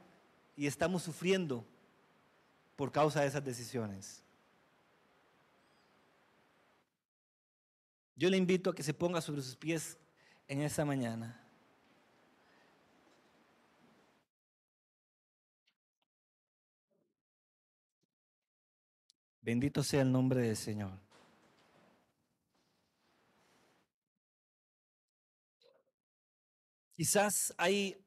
y 0.56 0.66
estamos 0.66 1.02
sufriendo 1.02 1.64
por 2.76 2.92
causa 2.92 3.22
de 3.22 3.26
esas 3.26 3.44
decisiones. 3.44 4.22
Yo 8.18 8.28
le 8.28 8.36
invito 8.36 8.70
a 8.70 8.74
que 8.74 8.82
se 8.82 8.92
ponga 8.92 9.20
sobre 9.20 9.42
sus 9.42 9.54
pies 9.54 9.96
en 10.48 10.60
esa 10.60 10.84
mañana. 10.84 11.40
Bendito 19.40 19.84
sea 19.84 20.02
el 20.02 20.10
nombre 20.10 20.40
del 20.40 20.56
Señor. 20.56 20.98
Quizás 26.96 27.54
hay 27.56 28.04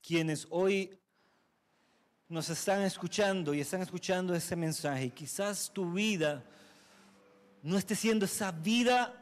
quienes 0.00 0.46
hoy 0.48 0.96
nos 2.28 2.48
están 2.50 2.82
escuchando 2.82 3.52
y 3.52 3.60
están 3.60 3.82
escuchando 3.82 4.32
ese 4.32 4.54
mensaje. 4.54 5.10
Quizás 5.10 5.72
tu 5.72 5.92
vida 5.92 6.44
no 7.64 7.76
esté 7.76 7.96
siendo 7.96 8.26
esa 8.26 8.52
vida 8.52 9.19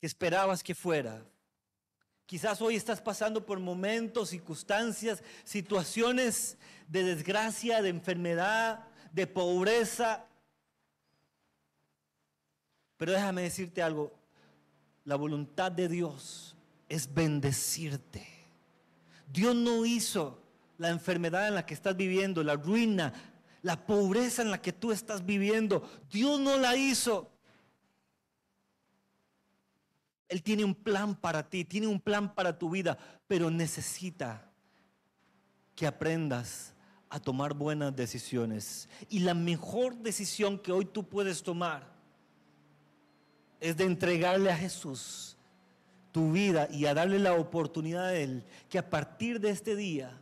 que 0.00 0.06
esperabas 0.06 0.62
que 0.62 0.74
fuera. 0.74 1.22
Quizás 2.26 2.62
hoy 2.62 2.76
estás 2.76 3.00
pasando 3.00 3.44
por 3.44 3.60
momentos, 3.60 4.30
circunstancias, 4.30 5.22
situaciones 5.44 6.56
de 6.88 7.02
desgracia, 7.02 7.82
de 7.82 7.90
enfermedad, 7.90 8.86
de 9.12 9.26
pobreza. 9.26 10.24
Pero 12.96 13.12
déjame 13.12 13.42
decirte 13.42 13.82
algo, 13.82 14.12
la 15.04 15.16
voluntad 15.16 15.72
de 15.72 15.88
Dios 15.88 16.56
es 16.88 17.12
bendecirte. 17.12 18.26
Dios 19.32 19.54
no 19.54 19.84
hizo 19.84 20.40
la 20.78 20.88
enfermedad 20.88 21.48
en 21.48 21.54
la 21.54 21.66
que 21.66 21.74
estás 21.74 21.96
viviendo, 21.96 22.42
la 22.42 22.56
ruina, 22.56 23.12
la 23.62 23.86
pobreza 23.86 24.42
en 24.42 24.50
la 24.50 24.62
que 24.62 24.72
tú 24.72 24.92
estás 24.92 25.26
viviendo. 25.26 25.88
Dios 26.10 26.40
no 26.40 26.56
la 26.58 26.76
hizo 26.76 27.29
él 30.30 30.44
tiene 30.44 30.64
un 30.64 30.76
plan 30.76 31.16
para 31.16 31.50
ti, 31.50 31.64
tiene 31.64 31.88
un 31.88 32.00
plan 32.00 32.32
para 32.32 32.56
tu 32.56 32.70
vida, 32.70 32.96
pero 33.26 33.50
necesita 33.50 34.48
que 35.74 35.88
aprendas 35.88 36.72
a 37.08 37.18
tomar 37.18 37.52
buenas 37.52 37.94
decisiones. 37.96 38.88
Y 39.08 39.18
la 39.18 39.34
mejor 39.34 39.96
decisión 39.96 40.56
que 40.56 40.70
hoy 40.70 40.84
tú 40.84 41.08
puedes 41.08 41.42
tomar 41.42 41.92
es 43.58 43.76
de 43.76 43.84
entregarle 43.84 44.52
a 44.52 44.56
Jesús 44.56 45.36
tu 46.12 46.30
vida 46.30 46.68
y 46.70 46.86
a 46.86 46.94
darle 46.94 47.18
la 47.18 47.34
oportunidad 47.34 48.06
a 48.06 48.14
Él 48.14 48.44
que 48.68 48.78
a 48.78 48.88
partir 48.88 49.40
de 49.40 49.50
este 49.50 49.74
día 49.74 50.16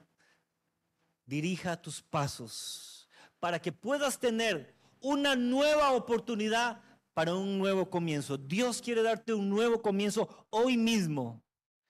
dirija 1.27 1.81
tus 1.81 2.01
pasos 2.01 3.09
para 3.41 3.61
que 3.61 3.73
puedas 3.73 4.19
tener 4.19 4.75
una 5.01 5.37
nueva 5.37 5.93
oportunidad 5.93 6.81
para 7.19 7.35
un 7.35 7.59
nuevo 7.59 7.91
comienzo. 7.91 8.39
Dios 8.39 8.81
quiere 8.81 9.03
darte 9.03 9.35
un 9.35 9.49
nuevo 9.49 9.83
comienzo 9.83 10.47
hoy 10.51 10.77
mismo. 10.77 11.43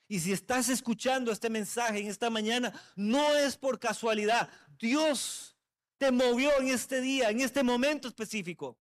Y 0.08 0.20
si 0.20 0.32
estás 0.32 0.70
escuchando 0.70 1.30
este 1.30 1.50
mensaje 1.50 1.98
en 1.98 2.06
esta 2.06 2.30
mañana, 2.30 2.72
no 2.96 3.36
es 3.36 3.54
por 3.54 3.78
casualidad. 3.78 4.48
Dios 4.78 5.54
te 5.98 6.10
movió 6.10 6.50
en 6.60 6.68
este 6.68 7.02
día, 7.02 7.28
en 7.28 7.42
este 7.42 7.62
momento 7.62 8.08
específico 8.08 8.78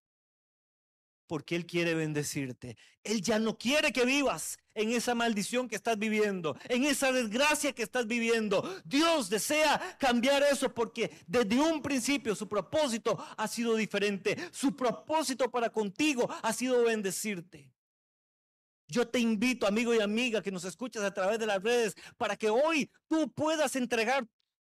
porque 1.28 1.56
Él 1.56 1.66
quiere 1.66 1.94
bendecirte. 1.94 2.78
Él 3.04 3.22
ya 3.22 3.40
no 3.40 3.58
quiere 3.58 3.92
que 3.92 4.06
vivas 4.06 4.58
en 4.74 4.92
esa 4.92 5.16
maldición 5.16 5.68
que 5.68 5.76
estás 5.76 5.98
viviendo, 5.98 6.58
en 6.70 6.84
esa 6.84 7.12
desgracia 7.12 7.74
que 7.74 7.84
estás 7.84 8.08
viviendo. 8.08 8.64
Dios 8.86 9.30
desea 9.30 9.98
cambiar 10.00 10.44
eso 10.44 10.74
porque 10.74 11.12
desde 11.28 11.60
un 11.60 11.82
principio 11.82 12.36
su 12.36 12.48
propósito 12.48 13.18
ha 13.38 13.48
sido 13.48 13.76
diferente. 13.76 14.38
Su 14.52 14.76
propósito 14.76 15.52
para 15.52 15.70
contigo 15.70 16.30
ha 16.42 16.54
sido 16.54 16.84
bendecirte. 16.84 17.72
Yo 18.88 19.08
te 19.08 19.20
invito, 19.20 19.68
amigo 19.68 19.94
y 19.94 20.00
amiga, 20.00 20.42
que 20.42 20.52
nos 20.52 20.64
escuchas 20.64 21.04
a 21.04 21.14
través 21.14 21.40
de 21.40 21.46
las 21.46 21.62
redes, 21.62 21.96
para 22.18 22.38
que 22.38 22.50
hoy 22.50 22.90
tú 23.08 23.30
puedas 23.34 23.76
entregar 23.76 24.26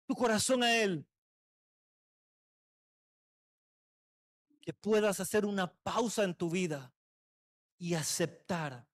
tu 0.07 0.15
corazón 0.15 0.63
a 0.63 0.75
Él. 0.77 1.05
Que 4.69 4.73
puedas 4.73 5.19
hacer 5.19 5.47
una 5.47 5.73
pausa 5.81 6.23
en 6.23 6.35
tu 6.35 6.47
vida 6.47 6.93
y 7.79 7.95
aceptar 7.95 8.87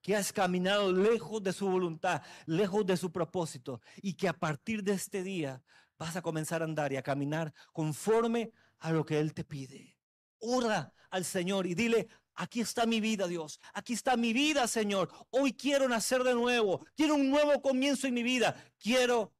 que 0.00 0.14
has 0.14 0.32
caminado 0.32 0.92
lejos 0.92 1.42
de 1.42 1.52
su 1.52 1.68
voluntad, 1.68 2.22
lejos 2.46 2.86
de 2.86 2.96
su 2.96 3.10
propósito 3.10 3.80
y 4.02 4.14
que 4.14 4.28
a 4.28 4.32
partir 4.32 4.84
de 4.84 4.92
este 4.92 5.24
día 5.24 5.64
vas 5.98 6.14
a 6.14 6.22
comenzar 6.22 6.62
a 6.62 6.64
andar 6.64 6.92
y 6.92 6.96
a 6.96 7.02
caminar 7.02 7.52
conforme 7.72 8.52
a 8.78 8.92
lo 8.92 9.04
que 9.04 9.18
Él 9.18 9.34
te 9.34 9.42
pide. 9.42 9.98
Ora 10.38 10.94
al 11.10 11.24
Señor 11.24 11.66
y 11.66 11.74
dile, 11.74 12.06
aquí 12.34 12.60
está 12.60 12.86
mi 12.86 13.00
vida, 13.00 13.26
Dios, 13.26 13.58
aquí 13.74 13.94
está 13.94 14.16
mi 14.16 14.32
vida, 14.32 14.68
Señor. 14.68 15.10
Hoy 15.30 15.54
quiero 15.54 15.88
nacer 15.88 16.22
de 16.22 16.34
nuevo, 16.34 16.86
quiero 16.94 17.16
un 17.16 17.30
nuevo 17.30 17.60
comienzo 17.60 18.06
en 18.06 18.14
mi 18.14 18.22
vida. 18.22 18.54
Quiero 18.78 19.34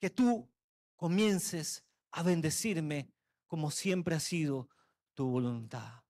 que 0.00 0.10
tú 0.10 0.50
comiences 0.96 1.84
a 2.10 2.24
bendecirme 2.24 3.12
como 3.46 3.70
siempre 3.70 4.14
has 4.14 4.24
sido 4.24 4.70
tu 5.14 5.28
voluntad. 5.28 6.02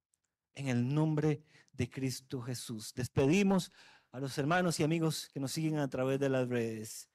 En 0.55 0.68
el 0.68 0.94
nombre 0.94 1.42
de 1.72 1.90
Cristo 1.90 2.40
Jesús. 2.42 2.92
Despedimos 2.94 3.72
a 4.11 4.20
los 4.20 4.36
hermanos 4.38 4.78
y 4.78 4.84
amigos 4.84 5.28
que 5.32 5.40
nos 5.40 5.53
siguen 5.53 5.78
a 5.78 5.88
través 5.88 6.20
de 6.20 6.28
las 6.28 6.48
redes. 6.48 7.11